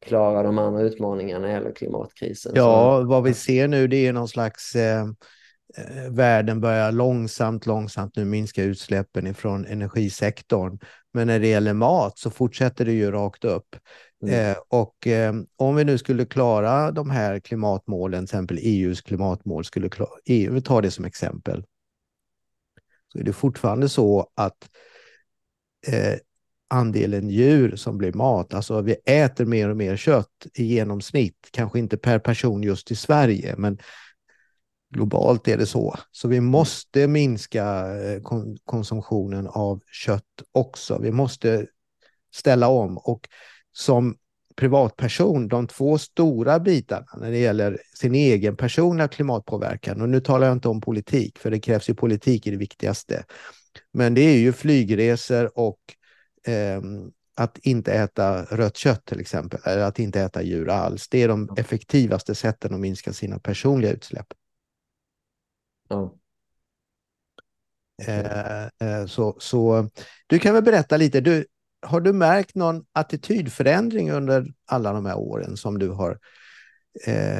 klara 0.05 0.43
de 0.43 0.57
andra 0.57 0.81
utmaningarna 0.81 1.51
eller 1.51 1.71
klimatkrisen. 1.71 2.51
Ja, 2.55 3.01
vad 3.01 3.23
vi 3.23 3.33
ser 3.33 3.67
nu 3.67 3.87
det 3.87 4.07
är 4.07 4.13
någon 4.13 4.27
slags 4.27 4.75
eh, 4.75 5.01
eh, 5.77 6.11
världen 6.11 6.61
börjar 6.61 6.91
långsamt, 6.91 7.65
långsamt 7.65 8.15
nu 8.15 8.25
minska 8.25 8.63
utsläppen 8.63 9.27
ifrån 9.27 9.65
energisektorn. 9.65 10.79
Men 11.13 11.27
när 11.27 11.39
det 11.39 11.47
gäller 11.47 11.73
mat 11.73 12.17
så 12.17 12.29
fortsätter 12.29 12.85
det 12.85 12.93
ju 12.93 13.11
rakt 13.11 13.45
upp. 13.45 13.75
Mm. 14.23 14.51
Eh, 14.51 14.57
och 14.67 15.07
eh, 15.07 15.33
om 15.57 15.75
vi 15.75 15.83
nu 15.83 15.97
skulle 15.97 16.25
klara 16.25 16.91
de 16.91 17.09
här 17.09 17.39
klimatmålen, 17.39 18.19
till 18.19 18.35
exempel 18.35 18.59
EUs 18.61 19.01
klimatmål, 19.01 19.65
skulle 19.65 19.89
klara, 19.89 20.09
EU 20.25 20.61
tar 20.61 20.81
det 20.81 20.91
som 20.91 21.05
exempel, 21.05 21.63
så 23.11 23.19
är 23.19 23.23
det 23.23 23.33
fortfarande 23.33 23.89
så 23.89 24.29
att 24.35 24.69
eh, 25.87 26.19
andelen 26.67 27.29
djur 27.29 27.75
som 27.75 27.97
blir 27.97 28.13
mat. 28.13 28.53
Alltså 28.53 28.81
vi 28.81 28.95
äter 29.05 29.45
mer 29.45 29.69
och 29.69 29.77
mer 29.77 29.97
kött 29.97 30.47
i 30.53 30.63
genomsnitt, 30.63 31.47
kanske 31.51 31.79
inte 31.79 31.97
per 31.97 32.19
person 32.19 32.63
just 32.63 32.91
i 32.91 32.95
Sverige, 32.95 33.55
men 33.57 33.77
globalt 34.89 35.47
är 35.47 35.57
det 35.57 35.65
så. 35.65 35.95
Så 36.11 36.27
vi 36.27 36.41
måste 36.41 37.07
minska 37.07 37.65
eh, 38.01 38.21
konsumtionen 38.65 39.47
av 39.47 39.81
kött 39.91 40.23
också. 40.51 40.99
Vi 41.01 41.11
måste 41.11 41.67
ställa 42.33 42.67
om 42.67 42.97
och 42.97 43.29
som 43.71 44.17
privatperson, 44.59 45.47
de 45.47 45.67
två 45.67 45.97
stora 45.97 46.59
bitarna 46.59 47.07
när 47.17 47.31
det 47.31 47.37
gäller 47.37 47.77
sin 47.93 48.15
egen 48.15 48.57
personliga 48.57 49.07
klimatpåverkan, 49.07 50.01
och 50.01 50.09
nu 50.09 50.19
talar 50.19 50.47
jag 50.47 50.55
inte 50.55 50.67
om 50.67 50.81
politik, 50.81 51.39
för 51.39 51.51
det 51.51 51.59
krävs 51.59 51.89
ju 51.89 51.95
politik 51.95 52.47
i 52.47 52.51
det 52.51 52.57
viktigaste, 52.57 53.23
men 53.93 54.13
det 54.13 54.21
är 54.21 54.37
ju 54.37 54.53
flygresor 54.53 55.51
och 55.59 55.79
eh, 56.47 56.81
att 57.35 57.57
inte 57.57 57.93
äta 57.93 58.43
rött 58.43 58.77
kött 58.77 59.05
till 59.05 59.19
exempel, 59.19 59.59
eller 59.63 59.81
att 59.81 59.99
inte 59.99 60.21
äta 60.21 60.41
djur 60.41 60.69
alls. 60.69 61.07
Det 61.09 61.23
är 61.23 61.27
de 61.27 61.49
effektivaste 61.57 62.35
sätten 62.35 62.73
att 62.73 62.79
minska 62.79 63.13
sina 63.13 63.39
personliga 63.39 63.91
utsläpp. 63.91 64.27
Ja. 65.89 66.15
Eh, 68.07 68.63
eh, 68.63 69.05
så, 69.07 69.35
så 69.39 69.89
du 70.27 70.39
kan 70.39 70.53
väl 70.53 70.63
berätta 70.63 70.97
lite, 70.97 71.21
du, 71.21 71.45
har 71.81 72.01
du 72.01 72.13
märkt 72.13 72.55
någon 72.55 72.85
attitydförändring 72.91 74.11
under 74.11 74.53
alla 74.65 74.93
de 74.93 75.05
här 75.05 75.17
åren 75.17 75.57
som 75.57 75.79
du 75.79 75.89
har 75.89 76.19
eh, 77.07 77.39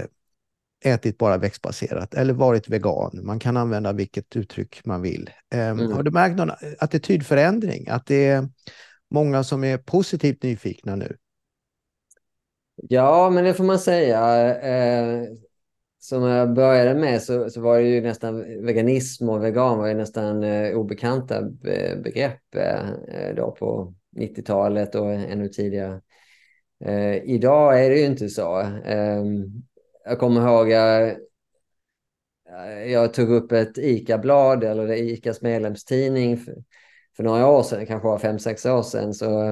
ätit 0.85 1.17
bara 1.17 1.37
växtbaserat 1.37 2.13
eller 2.13 2.33
varit 2.33 2.69
vegan? 2.69 3.19
Man 3.23 3.39
kan 3.39 3.57
använda 3.57 3.93
vilket 3.93 4.35
uttryck 4.35 4.85
man 4.85 5.01
vill. 5.01 5.29
Eh, 5.53 5.69
mm. 5.69 5.91
Har 5.91 6.03
du 6.03 6.11
märkt 6.11 6.37
någon 6.37 6.51
attitydförändring? 6.79 7.87
Att 7.89 8.05
det 8.05 8.49
många 9.11 9.43
som 9.43 9.63
är 9.63 9.77
positivt 9.77 10.43
nyfikna 10.43 10.95
nu? 10.95 11.17
Ja, 12.75 13.29
men 13.29 13.43
det 13.43 13.53
får 13.53 13.63
man 13.63 13.79
säga. 13.79 14.55
Eh, 14.59 15.23
som 15.99 16.23
jag 16.23 16.53
började 16.53 16.99
med 16.99 17.21
så, 17.21 17.49
så, 17.49 17.61
var 17.61 17.79
det 17.79 17.87
ju 17.87 18.01
nästan 18.01 18.39
veganism 18.65 19.29
och 19.29 19.43
vegan 19.43 19.77
var 19.77 19.87
ju 19.87 19.93
nästan 19.93 20.43
eh, 20.43 20.77
obekanta 20.77 21.41
be 21.41 22.01
begrepp 22.03 22.55
eh, 22.55 23.35
då 23.35 23.51
på 23.51 23.93
90-talet 24.15 24.95
och 24.95 25.13
ännu 25.13 25.47
tidigare. 25.47 26.01
Eh, 26.85 27.15
idag 27.15 27.85
är 27.85 27.89
det 27.89 27.99
ju 27.99 28.05
inte 28.05 28.29
så. 28.29 28.59
Eh, 28.85 29.23
jag 30.05 30.19
kommer 30.19 30.41
ihåg 30.41 30.69
jag, 30.69 31.15
jag 32.87 33.13
tog 33.13 33.29
upp 33.29 33.51
ett 33.51 33.77
ICA-blad 33.77 34.63
eller 34.63 34.91
ICAs 34.91 35.41
medlemstidning 35.41 36.37
för, 36.37 36.55
för 37.17 37.23
några 37.23 37.47
år 37.47 37.63
sedan, 37.63 37.85
kanske 37.85 38.07
var 38.07 38.19
fem, 38.19 38.39
sex 38.39 38.65
år 38.65 38.83
sedan, 38.83 39.13
så, 39.13 39.49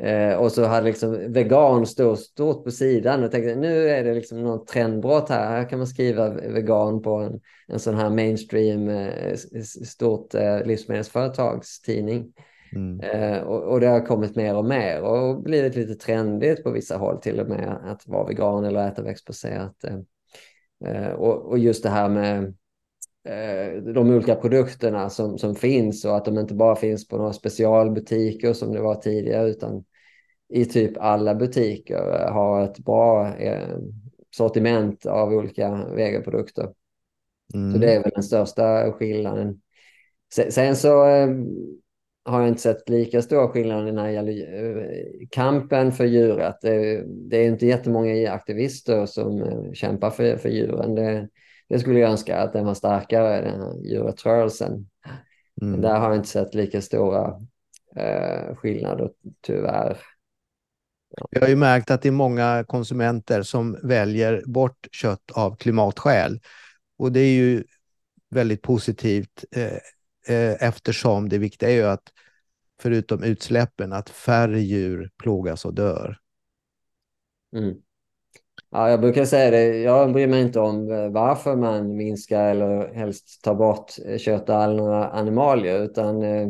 eh, 0.00 0.34
och 0.34 0.52
så 0.52 0.64
hade 0.64 0.86
liksom 0.86 1.32
vegan 1.32 1.86
stått 1.86 2.20
stort 2.20 2.64
på 2.64 2.70
sidan 2.70 3.24
och 3.24 3.30
tänkte 3.30 3.54
nu 3.54 3.88
är 3.88 4.04
det 4.04 4.14
liksom 4.14 4.42
något 4.42 4.66
trendbrott 4.66 5.28
här. 5.28 5.48
Här 5.48 5.68
kan 5.68 5.78
man 5.78 5.88
skriva 5.88 6.30
vegan 6.30 7.02
på 7.02 7.14
en, 7.14 7.40
en 7.66 7.80
sån 7.80 7.94
här 7.94 8.10
mainstream 8.10 8.88
eh, 8.88 9.36
stort 9.84 10.34
eh, 10.34 10.64
livsmedelsföretagstidning. 10.64 12.32
Mm. 12.74 13.00
Eh, 13.00 13.38
och, 13.38 13.62
och, 13.62 13.80
det 13.80 13.86
har 13.86 14.06
kommit 14.06 14.36
mer 14.36 14.56
och 14.56 14.64
mer 14.64 15.02
och 15.02 15.42
blivit 15.42 15.76
lite 15.76 15.94
trendigt 15.94 16.64
på 16.64 16.70
vissa 16.70 16.96
håll 16.96 17.20
till 17.20 17.40
och 17.40 17.48
med 17.48 17.78
att 17.84 18.08
vara 18.08 18.26
vegan 18.26 18.64
eller 18.64 18.88
äta 18.88 19.02
växtbaserat. 19.02 19.84
Eh, 19.84 19.98
eh, 20.90 21.12
och, 21.12 21.46
och 21.46 21.58
just 21.58 21.82
det 21.82 21.90
här 21.90 22.08
med 22.08 22.54
Eh, 23.26 23.82
de 23.82 24.10
olika 24.10 24.34
produkterna 24.34 25.10
som, 25.10 25.38
som 25.38 25.54
finns 25.54 26.04
och 26.04 26.16
att 26.16 26.24
de 26.24 26.38
inte 26.38 26.54
bara 26.54 26.76
finns 26.76 27.08
på 27.08 27.16
några 27.16 27.32
specialbutiker 27.32 28.52
som 28.52 28.72
det 28.72 28.80
var 28.80 28.94
tidigare 28.94 29.48
utan 29.48 29.84
i 30.48 30.64
typ 30.64 30.92
alla 30.98 31.34
butiker 31.34 32.28
har 32.30 32.64
ett 32.64 32.78
bra 32.78 33.34
sortiment 34.36 35.06
av 35.06 35.32
olika 35.32 35.84
vegaprodukter. 35.94 36.68
Mm. 37.54 37.72
Så 37.72 37.78
det 37.78 37.94
är 37.94 38.02
väl 38.02 38.12
den 38.14 38.22
största 38.22 38.92
skillnaden. 38.92 39.60
Sen, 40.34 40.52
sen 40.52 40.76
så 40.76 41.04
har 42.26 42.40
jag 42.40 42.48
inte 42.48 42.62
sett 42.62 42.88
lika 42.88 43.22
stora 43.22 43.48
skillnader 43.48 43.92
när 43.92 44.06
det 44.06 44.12
gäller 44.12 44.78
eh, 44.78 45.26
kampen 45.30 45.92
för 45.92 46.04
djuret. 46.04 46.56
Det, 46.62 47.04
det 47.06 47.36
är 47.36 47.48
inte 47.48 47.66
jättemånga 47.66 48.32
aktivister 48.32 49.06
som 49.06 49.42
eh, 49.42 49.72
kämpar 49.72 50.10
för, 50.10 50.36
för 50.36 50.48
djuren. 50.48 50.94
Det, 50.94 51.28
det 51.68 51.78
skulle 51.78 51.98
jag 51.98 52.10
önska 52.10 52.38
att 52.38 52.52
den 52.52 52.66
var 52.66 52.74
starkare, 52.74 53.40
den 53.40 53.60
här 53.60 53.74
djurrättsrörelsen. 53.84 54.72
Mm. 55.62 55.72
Men 55.72 55.80
där 55.80 55.98
har 55.98 56.08
jag 56.08 56.16
inte 56.16 56.28
sett 56.28 56.54
lika 56.54 56.82
stora 56.82 57.40
eh, 57.96 58.54
skillnader 58.56 59.10
tyvärr. 59.40 59.98
Vi 61.30 61.40
har 61.40 61.48
ju 61.48 61.56
märkt 61.56 61.90
att 61.90 62.02
det 62.02 62.08
är 62.08 62.12
många 62.12 62.64
konsumenter 62.68 63.42
som 63.42 63.78
väljer 63.82 64.42
bort 64.46 64.88
kött 64.92 65.30
av 65.32 65.56
klimatskäl. 65.56 66.40
Och 66.98 67.12
det 67.12 67.20
är 67.20 67.34
ju 67.34 67.64
väldigt 68.30 68.62
positivt 68.62 69.44
eh, 69.56 70.36
eh, 70.36 70.62
eftersom 70.62 71.28
det 71.28 71.38
viktiga 71.38 71.70
är 71.70 71.74
ju 71.74 71.86
att 71.86 72.12
förutom 72.80 73.22
utsläppen 73.22 73.92
att 73.92 74.10
färre 74.10 74.60
djur 74.60 75.10
plågas 75.18 75.64
och 75.64 75.74
dör. 75.74 76.18
Mm. 77.56 77.74
Ja, 78.70 78.90
jag 78.90 79.00
brukar 79.00 79.24
säga 79.24 79.50
det, 79.50 79.78
jag 79.78 80.12
bryr 80.12 80.26
mig 80.26 80.42
inte 80.42 80.60
om 80.60 80.90
eh, 80.92 81.08
varför 81.08 81.56
man 81.56 81.96
minskar 81.96 82.50
eller 82.50 82.94
helst 82.94 83.44
tar 83.44 83.54
bort 83.54 83.92
eh, 84.06 84.18
kött 84.18 84.48
och 84.48 84.62
andra 84.62 85.08
animalier, 85.08 85.82
utan 85.82 86.22
eh, 86.22 86.48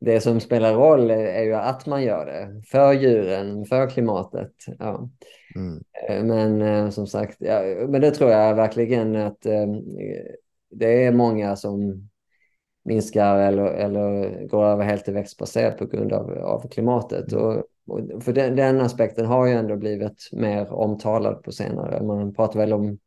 det 0.00 0.20
som 0.20 0.40
spelar 0.40 0.74
roll 0.74 1.10
är 1.10 1.42
ju 1.42 1.54
att 1.54 1.86
man 1.86 2.02
gör 2.02 2.26
det 2.26 2.62
för 2.70 2.92
djuren, 2.92 3.64
för 3.64 3.90
klimatet. 3.90 4.52
Ja. 4.78 5.08
Mm. 5.56 5.82
Men 6.28 6.92
som 6.92 7.06
sagt, 7.06 7.36
ja, 7.40 7.62
men 7.88 8.00
det 8.00 8.10
tror 8.10 8.30
jag 8.30 8.54
verkligen 8.54 9.16
att 9.16 9.40
det 10.70 11.04
är 11.04 11.12
många 11.12 11.56
som 11.56 12.08
minskar 12.84 13.38
eller, 13.38 13.64
eller 13.64 14.46
går 14.46 14.64
över 14.64 14.84
helt 14.84 15.04
till 15.04 15.14
växtbaserat 15.14 15.78
på 15.78 15.86
grund 15.86 16.12
av, 16.12 16.30
av 16.30 16.68
klimatet. 16.68 17.32
Mm. 17.32 17.44
Och, 17.44 17.64
och, 17.86 18.22
för 18.22 18.32
den, 18.32 18.56
den, 18.56 18.80
aspekten 18.80 19.26
har 19.26 19.46
ju 19.46 19.52
ändå 19.52 19.76
blivit 19.76 20.28
mer 20.32 20.72
omtalad 20.72 21.42
på 21.42 21.52
senare. 21.52 22.02
Man 22.02 22.34
pratar 22.34 22.60
väl 22.60 22.72
om 22.72 22.98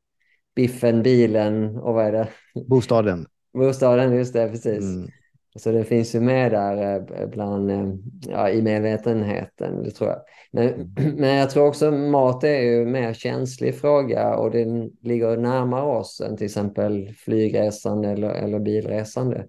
biffen, 0.55 1.03
bilen 1.03 1.77
och 1.77 1.93
vad 1.93 2.05
är 2.05 2.11
det? 2.11 2.27
Bostaden. 2.67 3.25
Bostaden, 3.53 4.15
just 4.15 4.33
det, 4.33 4.49
precis. 4.49 4.83
Mm. 4.83 5.07
Så 5.55 5.71
det 5.71 5.83
finns 5.83 6.15
ju 6.15 6.19
med 6.19 6.51
där 6.51 6.95
eh, 6.95 7.27
bland, 7.27 7.71
eh, 7.71 7.93
ja, 8.27 8.49
i 8.49 8.61
medvetenheten, 8.61 9.83
det 9.83 9.91
tror 9.91 10.09
jag. 10.09 10.19
Men, 10.51 10.67
mm. 10.67 11.15
men 11.15 11.35
jag 11.35 11.49
tror 11.49 11.67
också 11.67 11.91
mat 11.91 12.43
är 12.43 12.61
ju 12.61 12.81
en 12.81 12.91
mer 12.91 13.13
känslig 13.13 13.75
fråga 13.75 14.35
och 14.35 14.51
den 14.51 14.91
ligger 15.01 15.37
närmare 15.37 15.97
oss 15.97 16.21
än 16.21 16.37
till 16.37 16.45
exempel 16.45 17.13
flygresande 17.17 18.09
eller, 18.09 18.29
eller 18.29 18.59
bilresande. 18.59 19.45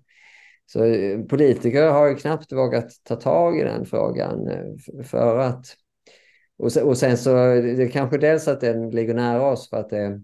Så 0.72 0.84
eh, 0.84 1.20
politiker 1.20 1.90
har 1.90 2.06
ju 2.06 2.14
knappt 2.14 2.52
vågat 2.52 2.90
ta 3.04 3.16
tag 3.16 3.58
i 3.58 3.64
den 3.64 3.86
frågan 3.86 4.48
eh, 4.48 5.02
för 5.04 5.38
att... 5.38 5.66
Och 6.58 6.72
sen, 6.72 6.84
och 6.84 6.98
sen 6.98 7.18
så, 7.18 7.34
det 7.34 7.82
är 7.82 7.88
kanske 7.88 8.18
dels 8.18 8.48
att 8.48 8.60
den 8.60 8.90
ligger 8.90 9.14
nära 9.14 9.50
oss 9.50 9.70
för 9.70 9.76
att 9.76 9.90
det... 9.90 10.22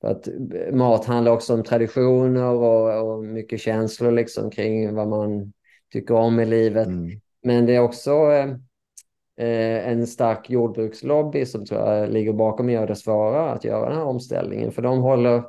För 0.00 0.08
att 0.08 0.28
mat 0.72 1.04
handlar 1.04 1.32
också 1.32 1.54
om 1.54 1.62
traditioner 1.62 2.44
och, 2.44 3.12
och 3.12 3.24
mycket 3.24 3.60
känslor 3.60 4.12
liksom 4.12 4.50
kring 4.50 4.94
vad 4.94 5.08
man 5.08 5.52
tycker 5.92 6.14
om 6.14 6.40
i 6.40 6.46
livet. 6.46 6.86
Mm. 6.86 7.20
Men 7.42 7.66
det 7.66 7.74
är 7.74 7.80
också 7.80 8.10
eh, 8.10 8.50
eh 9.46 9.88
en 9.88 10.06
stark 10.06 10.50
jordbrukslobby 10.50 11.46
som 11.46 11.64
tror 11.66 11.80
jag 11.80 12.12
ligger 12.12 12.32
bakom 12.32 12.66
och 12.66 12.72
gör 12.72 12.86
det 12.86 12.96
svårare 12.96 13.50
att 13.52 13.64
göra 13.64 13.88
den 13.88 13.98
här 13.98 14.06
omställningen. 14.06 14.72
För 14.72 14.82
de 14.82 14.98
håller 14.98 15.42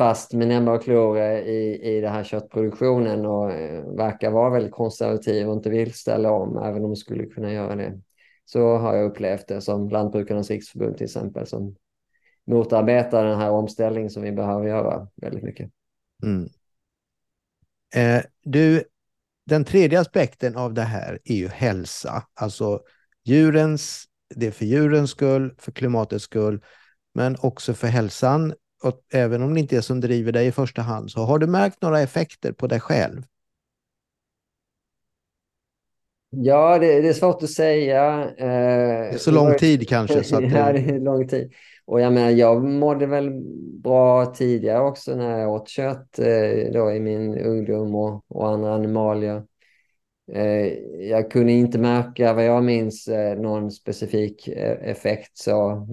fast 0.00 0.32
med 0.32 0.48
näbbar 0.48 0.74
och 0.74 0.82
klor 0.82 1.18
i, 1.18 1.80
i 1.82 2.00
den 2.00 2.12
här 2.12 2.24
köttproduktionen 2.24 3.26
och 3.26 3.52
eh, 3.52 3.84
verkar 3.84 4.30
vara 4.30 4.50
väldigt 4.50 4.72
konservativ 4.72 5.48
och 5.48 5.54
inte 5.54 5.70
vill 5.70 5.94
ställa 5.94 6.30
om, 6.30 6.56
även 6.56 6.84
om 6.84 6.90
de 6.90 6.96
skulle 6.96 7.26
kunna 7.26 7.52
göra 7.52 7.76
det. 7.76 8.00
Så 8.44 8.76
har 8.76 8.96
jag 8.96 9.10
upplevt 9.10 9.48
det 9.48 9.60
som 9.60 9.88
Lantbrukarnas 9.88 10.50
riksförbund 10.50 10.96
till 10.96 11.04
exempel, 11.04 11.46
som 11.46 11.76
motarbetar 12.46 13.24
den 13.24 13.38
här 13.38 13.50
omställningen 13.50 14.10
som 14.10 14.22
vi 14.22 14.32
behöver 14.32 14.68
göra 14.68 15.08
väldigt 15.16 15.44
mycket. 15.44 15.70
Mm. 16.22 16.48
Eh, 17.94 18.24
du, 18.42 18.84
den 19.46 19.64
tredje 19.64 20.00
aspekten 20.00 20.56
av 20.56 20.74
det 20.74 20.82
här 20.82 21.18
är 21.24 21.34
ju 21.34 21.48
hälsa, 21.48 22.22
alltså 22.34 22.80
djurens, 23.24 24.04
det 24.34 24.46
är 24.46 24.50
för 24.50 24.64
djurens 24.64 25.10
skull, 25.10 25.54
för 25.58 25.72
klimatets 25.72 26.24
skull, 26.24 26.64
men 27.14 27.36
också 27.40 27.74
för 27.74 27.86
hälsan 27.86 28.54
och 28.82 29.00
även 29.12 29.42
om 29.42 29.54
det 29.54 29.60
inte 29.60 29.76
är 29.76 29.80
som 29.80 30.00
driver 30.00 30.32
dig 30.32 30.46
i 30.46 30.52
första 30.52 30.82
hand, 30.82 31.10
så 31.10 31.20
har 31.20 31.38
du 31.38 31.46
märkt 31.46 31.82
några 31.82 32.00
effekter 32.00 32.52
på 32.52 32.66
dig 32.66 32.80
själv? 32.80 33.22
Ja, 36.30 36.78
det, 36.78 37.00
det 37.00 37.08
är 37.08 37.12
svårt 37.12 37.42
att 37.42 37.50
säga. 37.50 38.22
Eh, 38.22 38.36
det 38.38 39.14
är 39.14 39.18
så 39.18 39.30
lång 39.30 39.54
tid 39.54 39.88
kanske. 39.88 40.24
Så 40.24 40.36
att 40.36 40.42
ja, 40.52 40.72
det 40.72 40.78
är 40.78 41.00
lång 41.00 41.28
tid. 41.28 41.52
Och 41.84 42.00
jag 42.00 42.12
menar, 42.12 42.30
jag 42.30 42.64
mådde 42.64 43.06
väl 43.06 43.30
bra 43.82 44.26
tidigare 44.26 44.80
också 44.80 45.16
när 45.16 45.38
jag 45.38 45.50
åt 45.50 45.68
kött 45.68 46.18
eh, 46.18 46.72
då 46.72 46.92
i 46.92 47.00
min 47.00 47.38
ungdom 47.38 47.94
och, 47.94 48.24
och 48.28 48.48
andra 48.48 48.74
animalier. 48.74 49.42
Eh, 50.32 50.66
jag 51.08 51.30
kunde 51.30 51.52
inte 51.52 51.78
märka, 51.78 52.32
vad 52.32 52.44
jag 52.44 52.64
minns, 52.64 53.08
någon 53.36 53.70
specifik 53.70 54.48
effekt. 54.48 55.38
Så, 55.38 55.86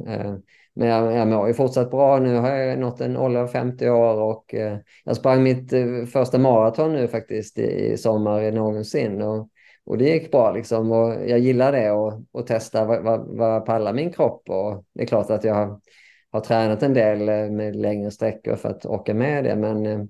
men 0.77 0.87
jag, 0.87 1.13
jag 1.13 1.27
mår 1.27 1.47
ju 1.47 1.53
fortsatt 1.53 1.91
bra. 1.91 2.19
Nu 2.19 2.35
har 2.35 2.49
jag 2.49 2.79
nått 2.79 3.01
en 3.01 3.17
ålder 3.17 3.41
av 3.41 3.47
50 3.47 3.89
år 3.89 4.21
och 4.21 4.53
eh, 4.53 4.77
jag 5.03 5.15
sprang 5.15 5.43
mitt 5.43 5.73
eh, 5.73 6.05
första 6.13 6.37
maraton 6.37 6.93
nu 6.93 7.07
faktiskt 7.07 7.59
i, 7.59 7.91
i 7.91 7.97
sommar 7.97 8.51
någonsin. 8.51 9.21
Och, 9.21 9.49
och 9.85 9.97
det 9.97 10.09
gick 10.09 10.31
bra 10.31 10.51
liksom 10.51 10.91
och 10.91 11.13
jag 11.29 11.39
gillar 11.39 11.71
det 11.71 11.91
och, 11.91 12.13
och 12.31 12.47
testa 12.47 12.85
vad, 12.85 13.03
vad, 13.03 13.37
vad 13.37 13.65
pallar 13.65 13.93
min 13.93 14.13
kropp. 14.13 14.49
Och 14.49 14.85
det 14.93 15.03
är 15.03 15.07
klart 15.07 15.29
att 15.29 15.43
jag 15.43 15.53
har, 15.55 15.79
har 16.31 16.39
tränat 16.41 16.83
en 16.83 16.93
del 16.93 17.29
eh, 17.29 17.49
med 17.51 17.75
längre 17.75 18.11
sträckor 18.11 18.55
för 18.55 18.69
att 18.69 18.85
orka 18.85 19.13
med 19.13 19.43
det. 19.43 19.55
Men 19.55 19.85
eh, 19.85 20.03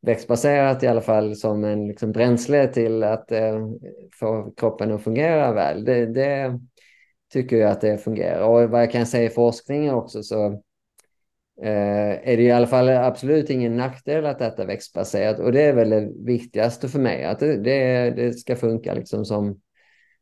växtbaserat 0.00 0.82
i 0.82 0.86
alla 0.86 1.00
fall 1.00 1.36
som 1.36 1.64
en 1.64 1.88
liksom, 1.88 2.12
bränsle 2.12 2.66
till 2.66 3.02
att 3.02 3.32
eh, 3.32 3.68
få 4.20 4.52
kroppen 4.56 4.92
att 4.92 5.02
fungera 5.02 5.52
väl. 5.52 5.84
Det, 5.84 6.06
det, 6.06 6.58
tycker 7.32 7.56
jag 7.56 7.70
att 7.70 7.80
det 7.80 7.98
fungerar. 7.98 8.42
Och 8.42 8.70
vad 8.70 8.82
jag 8.82 8.90
kan 8.90 9.06
säga 9.06 9.24
i 9.24 9.34
forskningen 9.34 9.94
också 9.94 10.22
så 10.22 10.46
eh, 11.62 12.28
är 12.28 12.36
det 12.36 12.42
i 12.42 12.50
alla 12.50 12.66
fall 12.66 12.88
absolut 12.88 13.50
ingen 13.50 13.76
nackdel 13.76 14.26
att 14.26 14.40
äta 14.40 14.64
växtbaserat. 14.64 15.38
Och 15.38 15.52
det 15.52 15.62
är 15.62 15.72
väl 15.72 15.90
det 15.90 16.08
viktigaste 16.24 16.88
för 16.88 16.98
mig, 16.98 17.24
att 17.24 17.38
det, 17.38 17.56
det, 17.56 18.10
det 18.10 18.32
ska 18.32 18.56
funka 18.56 18.94
liksom 18.94 19.24
som 19.24 19.60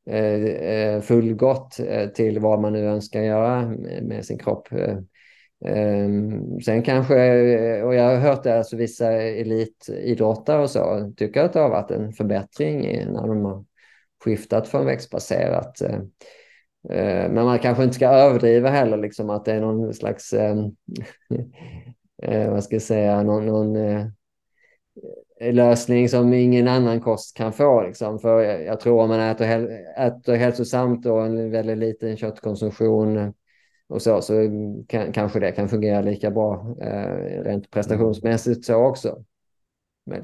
eh, 0.07 0.45
eh 0.45 1.01
fullgott 1.01 1.81
eh, 1.81 2.09
till 2.09 2.39
vad 2.39 2.61
man 2.61 2.73
nu 2.73 2.87
önskar 2.87 3.23
göra 3.23 3.67
med, 3.67 4.05
med 4.05 4.25
sin 4.25 4.39
kropp. 4.39 4.73
Eh, 4.73 4.97
ehm, 5.65 6.61
sen 6.61 6.83
kanske, 6.83 7.17
eh, 7.17 7.85
och 7.85 7.95
jag 7.95 8.05
har 8.05 8.17
hört 8.17 8.43
det, 8.43 8.59
alltså 8.59 8.77
vissa 8.77 9.13
elitidrottare 9.13 10.63
och 10.63 10.71
så 10.71 11.13
tycker 11.17 11.45
att 11.45 11.53
det 11.53 11.61
har 11.61 11.71
varit 11.71 11.91
en 11.91 12.13
förbättring 12.13 12.81
när 13.13 13.27
de 13.27 13.45
har 13.45 13.65
skiftat 14.25 14.69
från 14.69 14.87
växtbaserat. 14.87 15.81
Eh, 15.81 16.01
Eh, 16.89 17.31
men 17.31 17.45
man 17.45 17.59
kanske 17.59 17.85
inte 17.85 17.95
ska 17.95 18.09
överdriva 18.09 18.71
heller, 18.71 18.97
liksom 18.97 19.31
att 19.31 19.45
det 19.45 19.53
är 19.53 19.61
någon 19.61 19.95
slags, 19.95 20.33
eh, 20.33 20.57
eh, 22.23 22.51
vad 22.51 22.65
ska 22.65 22.75
jag 22.75 22.83
säga, 22.83 23.23
någon, 23.23 23.47
någon 23.47 23.77
eh, 23.77 24.07
lösning 25.53 26.09
som 26.09 26.33
ingen 26.33 26.69
annan 26.69 27.01
kost 27.01 27.37
kan 27.37 27.53
få. 27.53 27.83
Liksom. 27.83 28.19
För 28.19 28.41
jag 28.43 28.81
tror 28.81 29.01
om 29.01 29.09
man 29.09 29.21
äter, 29.21 29.71
äter 29.99 30.35
hälsosamt 30.35 31.07
och 31.07 31.27
en 31.27 31.51
väldigt 31.51 31.79
liten 31.79 32.17
köttkonsumtion 32.17 33.35
och 33.89 34.03
så, 34.03 34.23
så 34.23 34.35
kan, 34.89 35.13
kanske 35.13 35.41
det 35.41 35.53
kan 35.53 35.69
fungera 35.69 36.01
lika 36.01 36.31
bra 36.31 36.77
eh, 36.83 37.43
rent 37.43 37.71
prestationsmässigt 37.71 38.65
så 38.65 38.75
också. 38.75 39.25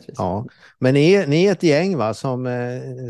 Ja, 0.07 0.47
men 0.79 0.95
ni 0.95 1.13
är, 1.13 1.27
ni 1.27 1.45
är 1.45 1.53
ett 1.53 1.63
gäng 1.63 1.97
va, 1.97 2.15
som 2.15 2.49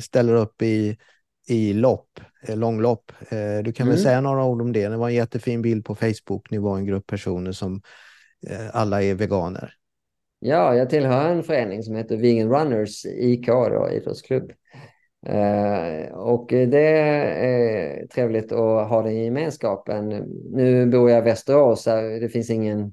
ställer 0.03 0.35
upp 0.35 0.63
i 0.63 0.99
i 1.47 1.73
lopp, 1.73 2.21
eh, 2.49 2.57
långlopp. 2.57 3.13
Eh, 3.29 3.63
du 3.65 3.73
kan 3.73 3.87
mm. 3.87 3.95
väl 3.95 4.05
säga 4.05 4.21
några 4.21 4.45
ord 4.45 4.63
om 4.63 4.73
det? 4.73 4.89
Det 4.89 4.97
var 4.97 5.09
en 5.09 5.15
jättefin 5.15 5.63
bild 5.63 5.85
på 5.85 5.95
Facebook. 5.95 6.51
Ni 6.51 6.59
var 6.59 6.79
en 6.79 6.87
grupp 6.87 7.07
personer 7.07 7.53
som 7.53 7.83
eh, 8.51 8.77
alla 8.77 9.03
är 9.03 9.15
veganer. 9.15 9.73
Ja, 10.39 10.75
jag 10.75 10.91
tillhör 10.91 11.31
en 11.31 11.43
förening 11.43 11.83
som 11.83 11.95
heter 11.95 12.17
Vegan 12.17 12.49
Runners 12.49 13.07
IK, 13.07 13.47
då, 13.47 13.91
idrottsklubb. 13.93 14.53
och 16.13 16.47
det 16.49 16.89
är 16.89 18.07
trevligt 18.07 18.53
att 18.53 18.89
ha 18.89 19.03
den 19.03 19.25
gemenskapen. 19.25 20.09
Nu 20.53 20.87
bor 20.87 21.11
jag 21.11 21.19
i 21.19 21.25
Västerås, 21.25 21.85
det 22.21 22.33
finns 22.33 22.51
ingen 22.51 22.93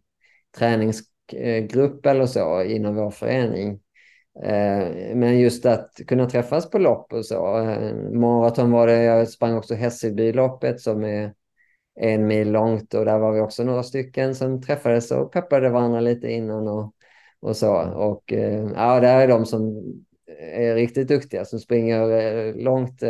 träningsgrupp 0.58 2.06
eller 2.06 2.26
så 2.26 2.64
inom 2.64 2.96
vår 2.96 3.12
förening. 3.12 3.80
Eh, 4.42 5.16
men 5.16 5.40
just 5.40 5.66
att 5.66 6.00
kunna 6.08 6.30
träffas 6.30 6.70
på 6.70 6.78
lopp 6.78 7.14
och 7.14 7.26
så. 7.26 7.58
Eh, 7.58 7.94
maraton 8.12 8.72
var 8.72 8.88
det, 8.88 9.04
jag 9.04 9.30
sprang 9.30 9.58
också 9.58 9.76
Hässelbyloppet 9.76 10.82
som 10.82 11.04
är 11.04 11.34
en 11.96 12.28
mil 12.28 12.52
långt 12.52 12.94
och 12.94 13.06
där 13.06 13.20
var 13.20 13.32
vi 13.32 13.40
också 13.40 13.64
några 13.64 13.84
stycken 13.84 14.36
som 14.36 14.62
träffades 14.62 15.12
och 15.12 15.32
peppade 15.32 15.70
varandra 15.70 16.00
lite 16.00 16.32
innan 16.32 16.68
och, 16.68 16.94
och 17.40 17.56
så. 17.58 17.76
Och 17.82 18.34
eh, 18.34 18.72
ja, 18.76 19.00
det 19.00 19.08
är 19.08 19.28
de 19.28 19.46
som 19.46 19.84
är 20.40 20.76
riktigt 20.76 21.08
duktiga 21.08 21.46
som 21.46 21.60
springer 21.60 22.54
långt 22.54 23.04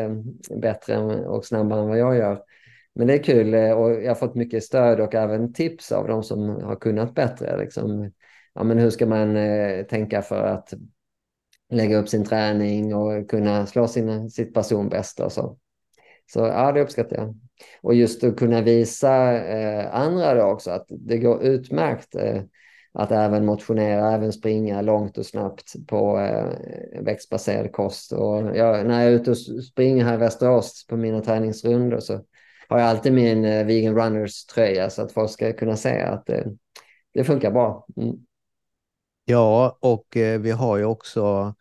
bättre 0.61 0.97
och 1.25 1.45
snabbare 1.45 1.81
än 1.81 1.87
vad 1.87 1.97
jag 1.97 2.17
gör. 2.17 2.41
Men 2.95 3.07
det 3.07 3.13
är 3.13 3.23
kul 3.23 3.53
och 3.53 3.91
jag 3.91 4.09
har 4.09 4.15
fått 4.15 4.35
mycket 4.35 4.63
stöd 4.63 4.99
och 4.99 5.15
även 5.15 5.53
tips 5.53 5.91
av 5.91 6.07
de 6.07 6.23
som 6.23 6.49
har 6.49 6.75
kunnat 6.75 7.15
bättre. 7.15 7.57
Liksom, 7.57 8.11
ja, 8.53 8.63
men 8.63 8.79
hur 8.79 8.89
ska 8.89 9.05
man 9.05 9.37
tänka 9.89 10.21
för 10.21 10.43
att 10.43 10.73
lägga 11.69 11.97
upp 11.97 12.09
sin 12.09 12.25
träning 12.25 12.95
och 12.95 13.29
kunna 13.29 13.65
slå 13.65 13.87
sin, 13.87 14.29
sitt 14.29 14.53
personbästa 14.53 15.25
och 15.25 15.31
så. 15.31 15.57
Så 16.33 16.39
ja, 16.39 16.71
det 16.71 16.81
uppskattar 16.81 17.17
jag. 17.17 17.35
Och 17.81 17.93
just 17.93 18.23
att 18.23 18.37
kunna 18.37 18.61
visa 18.61 19.43
eh, 19.43 19.95
andra 19.95 20.33
då 20.33 20.43
också 20.43 20.71
att 20.71 20.85
det 20.89 21.17
går 21.17 21.43
utmärkt 21.43 22.15
eh, 22.15 22.41
att 22.93 23.11
även 23.11 23.45
motionera, 23.45 24.11
även 24.11 24.33
springa 24.33 24.81
långt 24.81 25.17
och 25.17 25.25
snabbt 25.25 25.87
på 25.87 26.19
eh, 26.19 27.01
växtbaserad 27.01 27.71
kost. 27.71 28.11
Och 28.11 28.57
jag, 28.57 28.87
när 28.87 29.03
jag 29.03 29.11
är 29.11 29.15
ute 29.15 29.31
och 29.31 29.37
springer 29.63 30.05
här 30.05 30.13
i 30.13 30.17
Västerås 30.17 30.85
på 30.89 30.97
mina 30.97 31.21
träningsrundor 31.21 31.99
så 31.99 32.21
har 32.67 32.79
jag 32.79 32.89
alltid 32.89 33.13
min 33.13 33.45
eh, 33.45 33.65
Vegan 33.65 33.95
Runners 33.95 34.45
tröja 34.45 34.89
så 34.89 35.01
att 35.01 35.11
folk 35.11 35.31
ska 35.31 35.53
kunna 35.53 35.75
se 35.75 36.01
att 36.01 36.29
eh, 36.29 36.45
det 37.13 37.23
funkar 37.23 37.51
bra. 37.51 37.85
Mm. 37.97 38.15
Ja, 39.25 39.77
och 39.81 40.17
eh, 40.17 40.39
vi 40.39 40.51
har 40.51 40.77
ju 40.77 40.85
också 40.85 41.55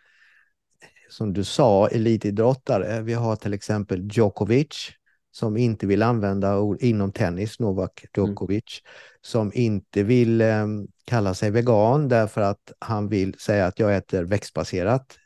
som 1.13 1.33
du 1.33 1.45
sa, 1.45 1.89
elitidrottare. 1.89 3.03
Vi 3.03 3.15
har 3.15 3.37
till 3.37 3.55
exempel 3.55 4.09
Djokovic 4.13 4.93
som 5.31 5.57
inte 5.57 5.87
vill 5.87 6.03
använda 6.03 6.59
ord 6.59 6.83
inom 6.83 7.13
tennis, 7.13 7.61
Novak 7.61 8.05
Djokovic, 8.17 8.83
mm. 8.85 8.93
som 9.21 9.53
inte 9.55 10.03
vill 10.03 10.41
eh, 10.41 10.67
kalla 11.05 11.35
sig 11.35 11.51
vegan 11.51 12.09
därför 12.09 12.41
att 12.41 12.73
han 12.79 13.09
vill 13.09 13.35
säga 13.39 13.67
att 13.67 13.79
jag 13.79 13.97
äter 13.97 14.23
växtbaserat 14.23 15.19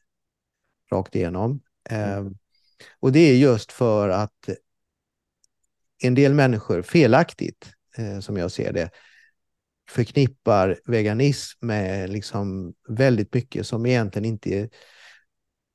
rakt 0.93 1.17
igenom. 1.17 1.61
Mm. 1.91 2.27
Eh, 2.27 2.33
och 3.01 3.13
det 3.13 3.21
är 3.21 3.37
just 3.37 3.73
för 3.73 4.09
att 4.09 4.49
en 6.03 6.15
del 6.15 6.35
människor, 6.35 6.83
felaktigt 6.83 7.73
eh, 7.97 8.21
som 8.21 8.37
jag 8.37 8.51
ser 8.51 8.73
det, 8.73 8.91
förknippar 9.91 10.81
veganism 10.85 11.67
med 11.67 12.11
liksom 12.11 12.75
väldigt 12.89 13.35
mycket 13.35 13.67
som 13.67 13.87
egentligen 13.87 14.25
inte 14.25 14.69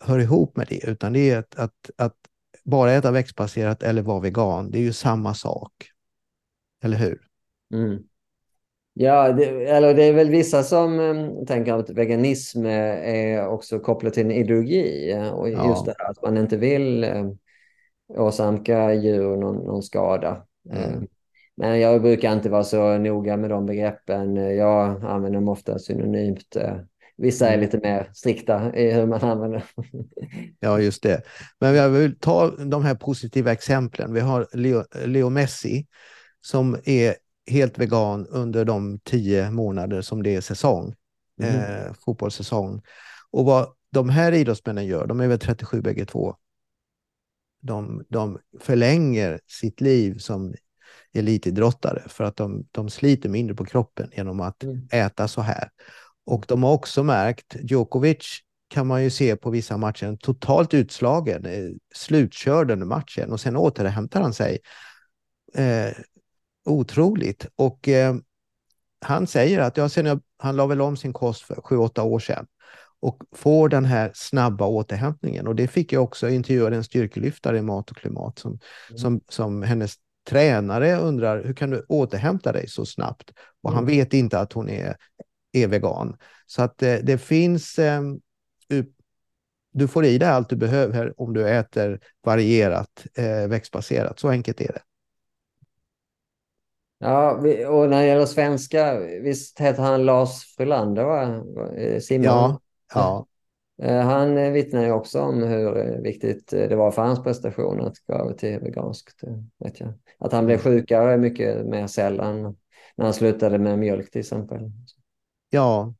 hör 0.04 0.20
ihop 0.20 0.58
med 0.58 0.68
det, 0.70 0.88
utan 0.88 1.14
det 1.14 1.30
är 1.30 1.38
att, 1.38 1.60
att, 1.60 1.90
att 1.98 2.16
bara 2.64 2.94
äta 2.94 3.12
växtbaserat 3.12 3.84
eller 3.84 4.02
vara 4.02 4.20
vegan, 4.20 4.72
det 4.72 4.78
är 4.78 4.82
ju 4.84 4.94
samma 4.94 5.34
sak. 5.34 5.72
Eller 6.84 6.98
hur? 6.98 7.22
Mm. 7.74 8.04
Ja, 8.94 9.32
det, 9.32 9.66
eller 9.66 9.94
det 9.94 10.04
är 10.04 10.14
väl 10.14 10.30
vissa 10.30 10.64
som 10.64 11.00
um, 11.00 11.46
tänker 11.46 11.74
att 11.74 11.90
veganism 11.90 12.66
är 12.66 13.48
också 13.48 13.80
kopplat 13.80 14.14
till 14.14 14.26
en 14.26 14.32
ideologi. 14.32 15.14
Och 15.34 15.50
ja. 15.50 15.70
just 15.70 15.86
det 15.86 15.96
här 15.98 16.10
att 16.10 16.22
man 16.22 16.38
inte 16.38 16.58
vill 16.58 17.04
um, 17.04 17.38
åsamka 18.18 18.94
djur 18.94 19.38
någon, 19.38 19.56
någon 19.56 19.84
skada. 19.84 20.46
Mm. 20.72 20.98
Um, 20.98 21.08
men 21.58 21.80
jag 21.80 22.02
brukar 22.02 22.34
inte 22.34 22.50
vara 22.50 22.64
så 22.64 22.98
noga 22.98 23.38
med 23.38 23.50
de 23.50 23.66
begreppen. 23.66 24.36
Jag 24.36 25.04
använder 25.04 25.40
dem 25.40 25.48
ofta 25.48 25.80
synonymt. 25.80 26.58
Vissa 27.18 27.48
är 27.48 27.54
mm. 27.54 27.62
lite 27.62 27.78
mer 27.78 28.10
strikta 28.14 28.76
i 28.76 28.92
hur 28.92 29.06
man 29.06 29.22
använder 29.22 29.64
Ja, 30.60 30.80
just 30.80 31.04
det. 31.04 31.22
Men 31.60 31.76
jag 31.76 31.90
vill 31.90 32.20
ta 32.20 32.50
de 32.50 32.84
här 32.84 32.96
positiva 32.96 33.52
exemplen. 33.52 34.14
Vi 34.14 34.20
har 34.20 34.48
Leo, 34.54 34.84
Leo 35.06 35.30
Messi 35.30 35.88
som 36.42 36.78
är 36.84 37.16
helt 37.48 37.80
vegan 37.80 38.28
under 38.28 38.66
de 38.66 39.00
tio 39.00 39.52
månader 39.52 40.02
som 40.02 40.24
det 40.24 40.36
är 40.36 40.42
säsong, 40.42 40.96
mm. 41.42 41.56
eh, 41.56 41.94
fotbollssäsong. 41.94 42.82
Och 43.32 43.46
vad 43.46 43.68
de 43.92 44.10
här 44.10 44.32
idrottsmännen 44.32 44.86
gör, 44.86 45.08
de 45.08 45.20
är 45.20 45.28
väl 45.28 45.40
37 45.40 45.82
bägge 45.82 46.06
två. 46.06 46.36
De, 47.62 48.06
de 48.10 48.40
förlänger 48.60 49.40
sitt 49.48 49.82
liv 49.82 50.18
som 50.18 50.54
elitidrottare 51.14 52.04
för 52.08 52.24
att 52.24 52.36
de, 52.36 52.68
de 52.72 52.90
sliter 52.90 53.30
mindre 53.30 53.56
på 53.56 53.66
kroppen 53.66 54.12
genom 54.14 54.42
att 54.42 54.64
mm. 54.64 54.88
äta 54.92 55.28
så 55.28 55.42
här. 55.42 55.70
Och 56.26 56.46
de 56.48 56.64
har 56.64 56.74
också 56.74 57.04
märkt, 57.04 57.56
Djokovic 57.62 58.40
kan 58.68 58.88
man 58.88 59.04
ju 59.04 59.10
se 59.10 59.36
på 59.36 59.50
vissa 59.50 59.78
matcher, 59.78 60.18
totalt 60.22 60.74
utslagen, 60.74 61.46
eh, 61.46 61.72
slutkörd 61.96 62.72
under 62.72 62.86
matchen 62.86 63.32
och 63.32 63.40
sen 63.40 63.56
återhämtar 63.56 64.22
han 64.22 64.34
sig. 64.34 64.60
Eh, 65.54 65.94
otroligt. 66.66 67.48
Och 67.56 67.88
eh, 67.88 68.16
han 69.02 69.28
säger 69.28 69.60
att 69.60 69.78
ja, 69.78 69.90
sen 69.90 70.06
jag, 70.06 70.22
han 70.38 70.56
la 70.56 70.66
väl 70.66 70.82
om 70.82 70.98
sin 70.98 71.14
kost 71.14 71.42
för 71.42 71.62
sju, 71.62 71.78
åtta 71.78 72.04
år 72.04 72.20
sedan 72.20 72.46
och 73.02 73.24
får 73.36 73.70
den 73.70 73.86
här 73.86 74.12
snabba 74.14 74.66
återhämtningen. 74.66 75.48
Och 75.48 75.56
det 75.56 75.68
fick 75.68 75.94
jag 75.94 76.04
också 76.04 76.30
intervjua 76.30 76.76
en 76.76 76.84
styrkelyftare 76.84 77.58
i 77.58 77.62
Mat 77.62 77.92
och 77.92 77.98
klimat 77.98 78.40
som, 78.40 78.52
mm. 78.52 78.98
som, 78.98 79.22
som 79.30 79.64
hennes 79.64 79.96
tränare 80.30 80.96
undrar 80.96 81.44
hur 81.44 81.54
kan 81.54 81.70
du 81.70 81.86
återhämta 81.88 82.52
dig 82.52 82.68
så 82.68 82.86
snabbt? 82.86 83.34
Och 83.62 83.70
mm. 83.70 83.76
han 83.76 83.86
vet 83.86 84.14
inte 84.14 84.40
att 84.40 84.54
hon 84.54 84.70
är 84.70 84.96
är 85.52 85.68
vegan. 85.68 86.18
Så 86.46 86.62
att 86.62 86.78
det, 86.78 86.98
eh, 86.98 87.04
det 87.04 87.18
finns, 87.18 87.80
eh, 87.80 88.02
du 89.74 89.88
får 89.88 90.06
i 90.06 90.18
dig 90.18 90.30
allt 90.30 90.50
du 90.50 90.56
behöver 90.56 91.22
om 91.22 91.34
du 91.34 91.50
äter 91.50 92.00
varierat 92.24 93.06
eh, 93.16 93.48
växtbaserat. 93.48 94.20
Så 94.20 94.30
enkelt 94.30 94.62
är 94.62 94.68
det. 94.74 94.82
Ja, 96.98 97.32
och 97.68 97.90
när 97.90 98.02
det 98.02 98.06
gäller 98.06 98.26
svenska, 98.26 99.00
visst 99.00 99.60
heter 99.60 99.84
han 99.84 100.06
Lars 100.06 100.56
Frölander, 100.56 101.04
va? 101.04 101.44
Simon? 102.02 102.26
Ja, 102.26 102.60
ja. 102.94 103.28
Han 103.82 104.54
vittnar 104.54 104.84
ju 104.84 104.92
också 104.92 105.20
om 105.22 105.44
hur 105.44 106.02
viktigt 106.02 106.48
det 106.48 106.76
var 106.76 106.92
för 106.92 107.02
hans 107.02 107.24
prestation 107.24 107.82
att 107.82 107.98
gå 108.08 108.14
över 108.14 108.34
till 108.34 108.60
veganskt. 108.60 109.22
Vet 109.60 109.80
jag. 109.80 109.94
Att 110.18 110.34
han 110.34 110.46
blev 110.46 110.58
sjukare 110.58 111.18
mycket 111.18 111.66
mer 111.66 111.88
sällan 111.88 112.56
när 112.96 113.06
han 113.06 113.14
slutade 113.14 113.58
med 113.58 113.80
mjölk 113.80 114.12
till 114.12 114.20
exempel. 114.20 114.72
Ja, 115.50 115.94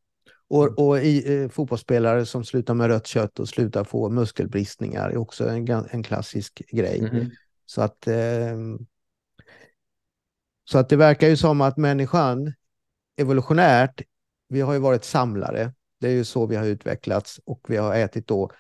och, 0.52 0.64
mm. 0.64 0.76
och 0.78 1.00
i, 1.00 1.42
eh, 1.42 1.50
fotbollsspelare 1.50 2.26
som 2.26 2.44
slutar 2.44 2.74
med 2.74 2.88
rött 2.88 3.08
kött 3.08 3.40
och 3.40 3.50
slutar 3.50 3.84
få 3.84 4.10
muskelbristningar 4.10 5.10
är 5.10 5.18
också 5.18 5.50
en, 5.50 5.86
en 5.90 6.04
klassisk 6.04 6.62
grej. 6.72 7.00
Mm. 7.00 7.30
Så, 7.66 7.82
att, 7.82 8.08
eh, 8.08 8.58
så 10.70 10.78
att 10.78 10.90
det 10.90 10.96
verkar 10.96 11.28
ju 11.28 11.38
som 11.38 11.62
att 11.62 11.78
människan 11.78 12.54
evolutionärt, 13.18 14.02
vi 14.50 14.62
har 14.62 14.74
ju 14.74 14.80
varit 14.80 15.04
samlare. 15.04 15.74
Det 16.02 16.08
är 16.08 16.12
ju 16.12 16.24
så 16.24 16.46
vi 16.46 16.56
har 16.56 16.66
utvecklats 16.66 17.40
och 17.46 17.66
vi 17.68 17.78
har 17.78 17.96
ätit 17.96 18.28
då 18.28 18.52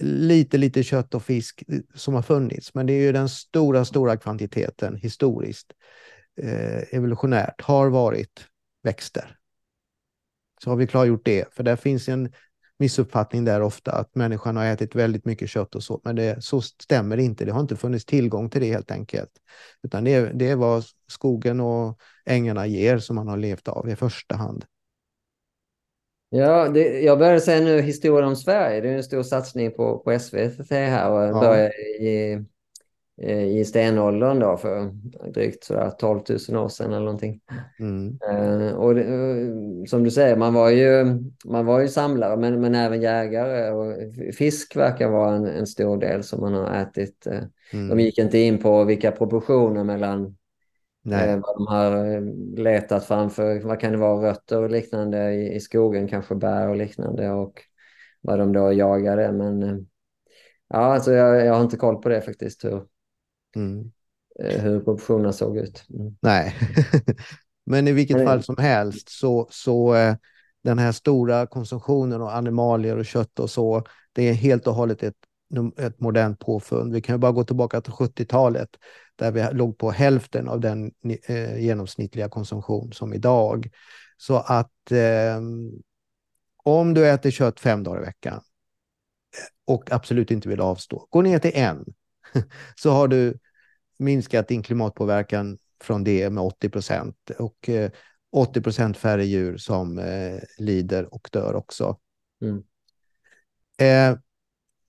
lite, 0.00 0.58
lite 0.58 0.82
kött 0.82 1.14
och 1.14 1.22
fisk 1.22 1.64
som 1.94 2.14
har 2.14 2.22
funnits. 2.22 2.74
Men 2.74 2.86
det 2.86 2.92
är 2.92 3.00
ju 3.00 3.12
den 3.12 3.28
stora, 3.28 3.84
stora 3.84 4.16
kvantiteten 4.16 4.96
historiskt, 4.96 5.72
eh, 6.40 6.94
evolutionärt, 6.94 7.60
har 7.60 7.90
varit 7.90 8.44
växter 8.82 9.38
så 10.64 10.70
har 10.70 10.76
vi 10.76 10.86
klargjort 10.86 11.24
det. 11.24 11.54
För 11.54 11.62
där 11.62 11.76
finns 11.76 12.08
en 12.08 12.32
missuppfattning 12.78 13.44
där 13.44 13.60
ofta 13.60 13.92
att 13.92 14.14
människan 14.14 14.56
har 14.56 14.64
ätit 14.64 14.94
väldigt 14.94 15.24
mycket 15.24 15.50
kött 15.50 15.74
och 15.74 15.82
så, 15.82 16.00
men 16.04 16.16
det, 16.16 16.44
så 16.44 16.60
stämmer 16.60 17.16
det 17.16 17.22
inte. 17.22 17.44
Det 17.44 17.52
har 17.52 17.60
inte 17.60 17.76
funnits 17.76 18.04
tillgång 18.04 18.50
till 18.50 18.60
det 18.60 18.72
helt 18.72 18.90
enkelt. 18.90 19.30
Utan 19.82 20.04
det 20.04 20.32
det 20.34 20.48
är 20.48 20.56
vad 20.56 20.84
skogen 21.06 21.60
och 21.60 22.00
ängarna 22.24 22.66
ger 22.66 22.98
som 22.98 23.16
man 23.16 23.28
har 23.28 23.36
levt 23.36 23.68
av 23.68 23.88
i 23.88 23.96
första 23.96 24.36
hand. 24.36 24.64
Ja, 26.30 26.68
det, 26.68 27.00
jag 27.00 27.18
började 27.18 27.40
säga 27.40 27.60
nu 27.60 27.80
historien 27.80 28.28
om 28.28 28.36
Sverige. 28.36 28.80
Det 28.80 28.88
är 28.88 28.96
en 28.96 29.04
stor 29.04 29.22
satsning 29.22 29.70
på, 29.70 29.98
på 29.98 30.18
SVT 30.18 30.70
här 30.70 31.10
och 31.10 31.22
ja. 31.22 31.40
började 31.40 31.74
i 32.00 32.44
Eh, 33.22 33.44
i 33.44 33.64
stenåldern 33.64 34.38
då 34.38 34.56
för 34.56 34.90
drygt 35.32 35.64
sådär 35.64 35.90
12 35.90 36.20
000 36.48 36.64
år 36.64 36.68
sedan 36.68 36.92
eller 36.92 37.04
någonting. 37.04 37.40
Mm. 37.78 38.18
Uh, 38.30 38.72
och 38.72 38.94
det, 38.94 39.04
uh, 39.04 39.84
som 39.84 40.04
du 40.04 40.10
säger, 40.10 40.36
man 40.36 40.54
var 40.54 40.70
ju, 40.70 41.04
man 41.44 41.66
var 41.66 41.80
ju 41.80 41.88
samlare 41.88 42.36
men, 42.36 42.60
men 42.60 42.74
även 42.74 43.02
jägare 43.02 43.70
och 43.70 43.94
fisk 44.34 44.76
verkar 44.76 45.08
vara 45.08 45.34
en, 45.34 45.46
en 45.46 45.66
stor 45.66 45.96
del 45.96 46.22
som 46.22 46.40
man 46.40 46.54
har 46.54 46.74
ätit. 46.74 47.26
Uh, 47.26 47.42
mm. 47.72 47.88
De 47.88 48.00
gick 48.00 48.18
inte 48.18 48.38
in 48.38 48.58
på 48.58 48.84
vilka 48.84 49.12
proportioner 49.12 49.84
mellan 49.84 50.36
vad 51.02 51.56
de 51.56 51.66
har 51.66 52.20
letat 52.56 53.04
framför, 53.04 53.60
vad 53.60 53.80
kan 53.80 53.92
det 53.92 53.98
vara, 53.98 54.30
rötter 54.30 54.62
och 54.62 54.70
liknande 54.70 55.34
i, 55.34 55.54
i 55.54 55.60
skogen, 55.60 56.08
kanske 56.08 56.34
bär 56.34 56.68
och 56.68 56.76
liknande 56.76 57.30
och 57.30 57.62
vad 58.20 58.38
de 58.38 58.52
då 58.52 58.72
jagade. 58.72 59.32
Men 59.32 59.86
ja, 60.68 60.78
alltså 60.78 61.12
jag, 61.12 61.46
jag 61.46 61.54
har 61.54 61.62
inte 61.62 61.76
koll 61.76 62.02
på 62.02 62.08
det 62.08 62.20
faktiskt. 62.20 62.64
Hur, 62.64 62.86
Mm. 63.56 63.92
Eh, 64.40 64.60
hur 64.62 64.80
proportionerna 64.80 65.32
såg 65.32 65.56
ut. 65.56 65.84
Mm. 65.90 66.16
Nej, 66.22 66.54
men 67.66 67.88
i 67.88 67.92
vilket 67.92 68.24
fall 68.24 68.42
som 68.42 68.56
helst 68.58 69.08
så, 69.08 69.48
så 69.50 69.94
eh, 69.94 70.14
den 70.64 70.78
här 70.78 70.92
stora 70.92 71.46
konsumtionen 71.46 72.22
av 72.22 72.28
animalier 72.28 72.96
och 72.96 73.06
kött 73.06 73.38
och 73.38 73.50
så, 73.50 73.82
det 74.12 74.28
är 74.28 74.32
helt 74.32 74.66
och 74.66 74.74
hållet 74.74 75.02
ett, 75.02 75.16
ett 75.78 76.00
modernt 76.00 76.38
påfund. 76.38 76.92
Vi 76.92 77.00
kan 77.00 77.14
ju 77.14 77.18
bara 77.18 77.32
gå 77.32 77.44
tillbaka 77.44 77.80
till 77.80 77.92
70-talet 77.92 78.68
där 79.16 79.32
vi 79.32 79.48
låg 79.52 79.78
på 79.78 79.90
hälften 79.90 80.48
av 80.48 80.60
den 80.60 80.92
eh, 81.26 81.58
genomsnittliga 81.58 82.28
konsumtion 82.28 82.92
som 82.92 83.14
idag. 83.14 83.68
Så 84.16 84.36
att 84.36 84.92
eh, 84.92 85.40
om 86.56 86.94
du 86.94 87.08
äter 87.08 87.30
kött 87.30 87.60
fem 87.60 87.82
dagar 87.82 88.02
i 88.02 88.04
veckan 88.04 88.40
och 89.64 89.92
absolut 89.92 90.30
inte 90.30 90.48
vill 90.48 90.60
avstå, 90.60 91.06
gå 91.10 91.22
ner 91.22 91.38
till 91.38 91.52
en, 91.54 91.84
så 92.76 92.90
har 92.90 93.08
du 93.08 93.38
minskat 93.98 94.48
din 94.48 94.62
klimatpåverkan 94.62 95.58
från 95.80 96.04
det 96.04 96.30
med 96.30 96.44
80 96.44 96.68
procent. 96.68 97.30
Och 97.38 97.68
eh, 97.68 97.90
80 98.32 98.60
procent 98.60 98.96
färre 98.96 99.24
djur 99.24 99.56
som 99.56 99.98
eh, 99.98 100.38
lider 100.58 101.14
och 101.14 101.28
dör 101.32 101.54
också. 101.54 101.98
Mm. 102.42 102.62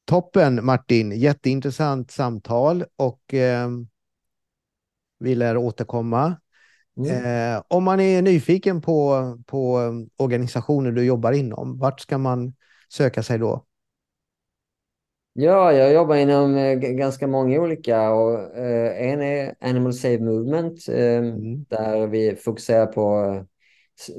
Eh, 0.09 0.15
toppen 0.15 0.65
Martin, 0.65 1.11
jätteintressant 1.11 2.11
samtal 2.11 2.85
och 2.95 3.33
eh, 3.33 3.69
vi 5.19 5.35
lär 5.35 5.57
återkomma. 5.57 6.37
Mm. 6.97 7.55
Eh, 7.55 7.63
om 7.67 7.83
man 7.83 7.99
är 7.99 8.21
nyfiken 8.21 8.81
på, 8.81 9.37
på 9.47 9.79
organisationer 10.17 10.91
du 10.91 11.05
jobbar 11.05 11.31
inom, 11.31 11.79
vart 11.79 11.99
ska 11.99 12.17
man 12.17 12.53
söka 12.89 13.23
sig 13.23 13.37
då? 13.37 13.65
Ja, 15.33 15.73
jag 15.73 15.93
jobbar 15.93 16.15
inom 16.15 16.55
eh, 16.55 16.75
ganska 16.75 17.27
många 17.27 17.59
olika 17.59 18.11
och 18.11 18.57
eh, 18.57 19.11
en 19.11 19.21
är 19.21 19.55
Animal 19.61 19.93
Save 19.93 20.19
Movement 20.19 20.89
eh, 20.89 21.17
mm. 21.17 21.63
där 21.63 22.07
vi 22.07 22.35
fokuserar 22.35 22.85
på 22.85 23.35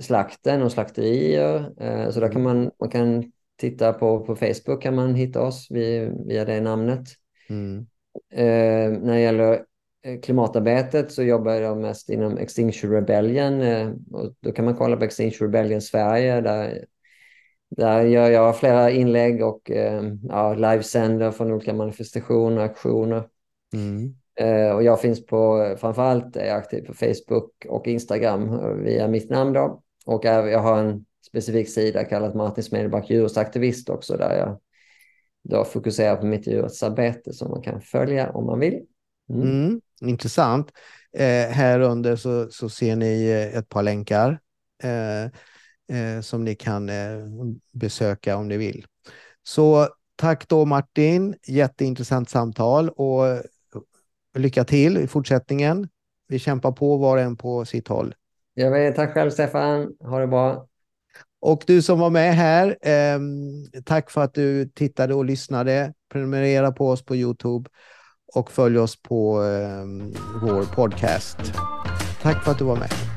slakten 0.00 0.62
och 0.62 0.72
slakterier. 0.72 1.72
Eh, 1.80 2.10
så 2.10 2.20
där 2.20 2.28
kan 2.28 2.40
mm. 2.40 2.56
man, 2.56 2.70
man 2.80 2.90
kan 2.90 3.32
titta 3.60 3.92
på, 3.92 4.20
på 4.20 4.36
Facebook 4.36 4.82
kan 4.82 4.94
man 4.94 5.14
hitta 5.14 5.42
oss 5.42 5.66
via, 5.70 6.10
via 6.26 6.44
det 6.44 6.60
namnet. 6.60 7.08
Mm. 7.50 7.86
Eh, 8.32 9.00
när 9.00 9.12
det 9.12 9.20
gäller 9.20 9.64
eh, 10.04 10.20
klimatarbetet 10.20 11.12
så 11.12 11.22
jobbar 11.22 11.52
jag 11.52 11.78
mest 11.78 12.10
inom 12.10 12.38
Extinction 12.38 12.90
Rebellion. 12.90 13.62
och 14.12 14.34
då 14.40 14.52
kan 14.52 14.64
man 14.64 14.76
kolla 14.76 14.96
på 14.96 15.04
Extinction 15.04 15.46
Rebellion 15.46 15.80
Sverige 15.80 16.40
där 16.40 16.84
där 17.76 18.02
gör 18.02 18.30
jag 18.30 18.56
flera 18.56 18.90
inlägg 18.90 19.44
och 19.44 19.70
eh, 19.70 20.02
ja, 20.28 20.54
livesänder 20.54 21.30
från 21.30 21.52
olika 21.52 21.74
manifestationer 21.74 22.56
och 22.56 22.64
aktioner. 22.64 23.28
Mm. 23.74 24.14
Eh, 24.34 24.74
och 24.74 24.82
jag 24.82 25.00
finns 25.00 25.26
på, 25.26 25.74
framförallt 25.78 26.36
är 26.36 26.46
jag 26.46 26.56
aktiv 26.56 26.86
på 26.86 26.94
Facebook 26.94 27.66
och 27.68 27.86
Instagram 27.86 28.60
via 28.84 29.08
mitt 29.08 29.30
namn 29.30 29.52
då. 29.52 29.82
Och 30.06 30.24
jag 30.24 30.58
har 30.58 30.78
en 30.78 31.04
specifik 31.26 31.68
sida 31.68 32.04
kallad 32.04 32.34
Martin 32.34 32.64
Smedback 32.64 33.10
djurrättsaktivist 33.10 33.88
också 33.88 34.16
där 34.16 34.36
jag 34.36 34.58
då 35.42 35.64
fokuserar 35.64 36.16
på 36.16 36.26
mitt 36.26 36.46
djurrättsarbete 36.46 37.32
som 37.32 37.50
man 37.50 37.62
kan 37.62 37.80
följa 37.80 38.30
om 38.30 38.46
man 38.46 38.58
vill. 38.60 38.80
Mm. 39.30 39.42
Mm, 39.42 39.80
intressant. 40.00 40.72
Eh, 41.12 41.48
här 41.48 41.80
under 41.80 42.16
så, 42.16 42.50
så 42.50 42.68
ser 42.68 42.96
ni 42.96 43.30
eh, 43.30 43.58
ett 43.58 43.68
par 43.68 43.82
länkar. 43.82 44.38
Eh, 44.82 45.24
eh, 45.90 46.20
som 46.20 46.44
ni 46.44 46.54
kan 46.54 46.88
eh, 46.88 47.26
besöka 47.72 48.36
om 48.36 48.48
ni 48.48 48.56
vill. 48.56 48.86
Så 49.42 49.88
tack 50.16 50.48
då 50.48 50.64
Martin, 50.64 51.34
jätteintressant 51.46 52.30
samtal 52.30 52.88
och 52.88 53.24
lycka 54.34 54.64
till 54.64 54.98
i 54.98 55.06
fortsättningen. 55.06 55.88
Vi 56.28 56.38
kämpar 56.38 56.72
på 56.72 56.96
var 56.96 57.16
och 57.16 57.22
en 57.22 57.36
på 57.36 57.64
sitt 57.64 57.88
håll. 57.88 58.14
Jag 58.54 58.70
vet, 58.70 58.96
tack 58.96 59.14
själv 59.14 59.30
Stefan, 59.30 59.96
ha 60.00 60.18
det 60.18 60.26
bra. 60.26 60.68
Och 61.40 61.64
du 61.66 61.82
som 61.82 61.98
var 61.98 62.10
med 62.10 62.34
här, 62.34 62.76
eh, 62.82 63.20
tack 63.84 64.10
för 64.10 64.20
att 64.20 64.34
du 64.34 64.68
tittade 64.68 65.14
och 65.14 65.24
lyssnade. 65.24 65.92
Prenumerera 66.12 66.72
på 66.72 66.88
oss 66.88 67.04
på 67.04 67.16
Youtube 67.16 67.70
och 68.34 68.50
följ 68.50 68.78
oss 68.78 69.02
på 69.02 69.44
eh, 69.44 69.84
vår 70.42 70.74
podcast. 70.74 71.36
Tack 72.22 72.44
för 72.44 72.50
att 72.50 72.58
du 72.58 72.64
var 72.64 72.76
med. 72.76 73.09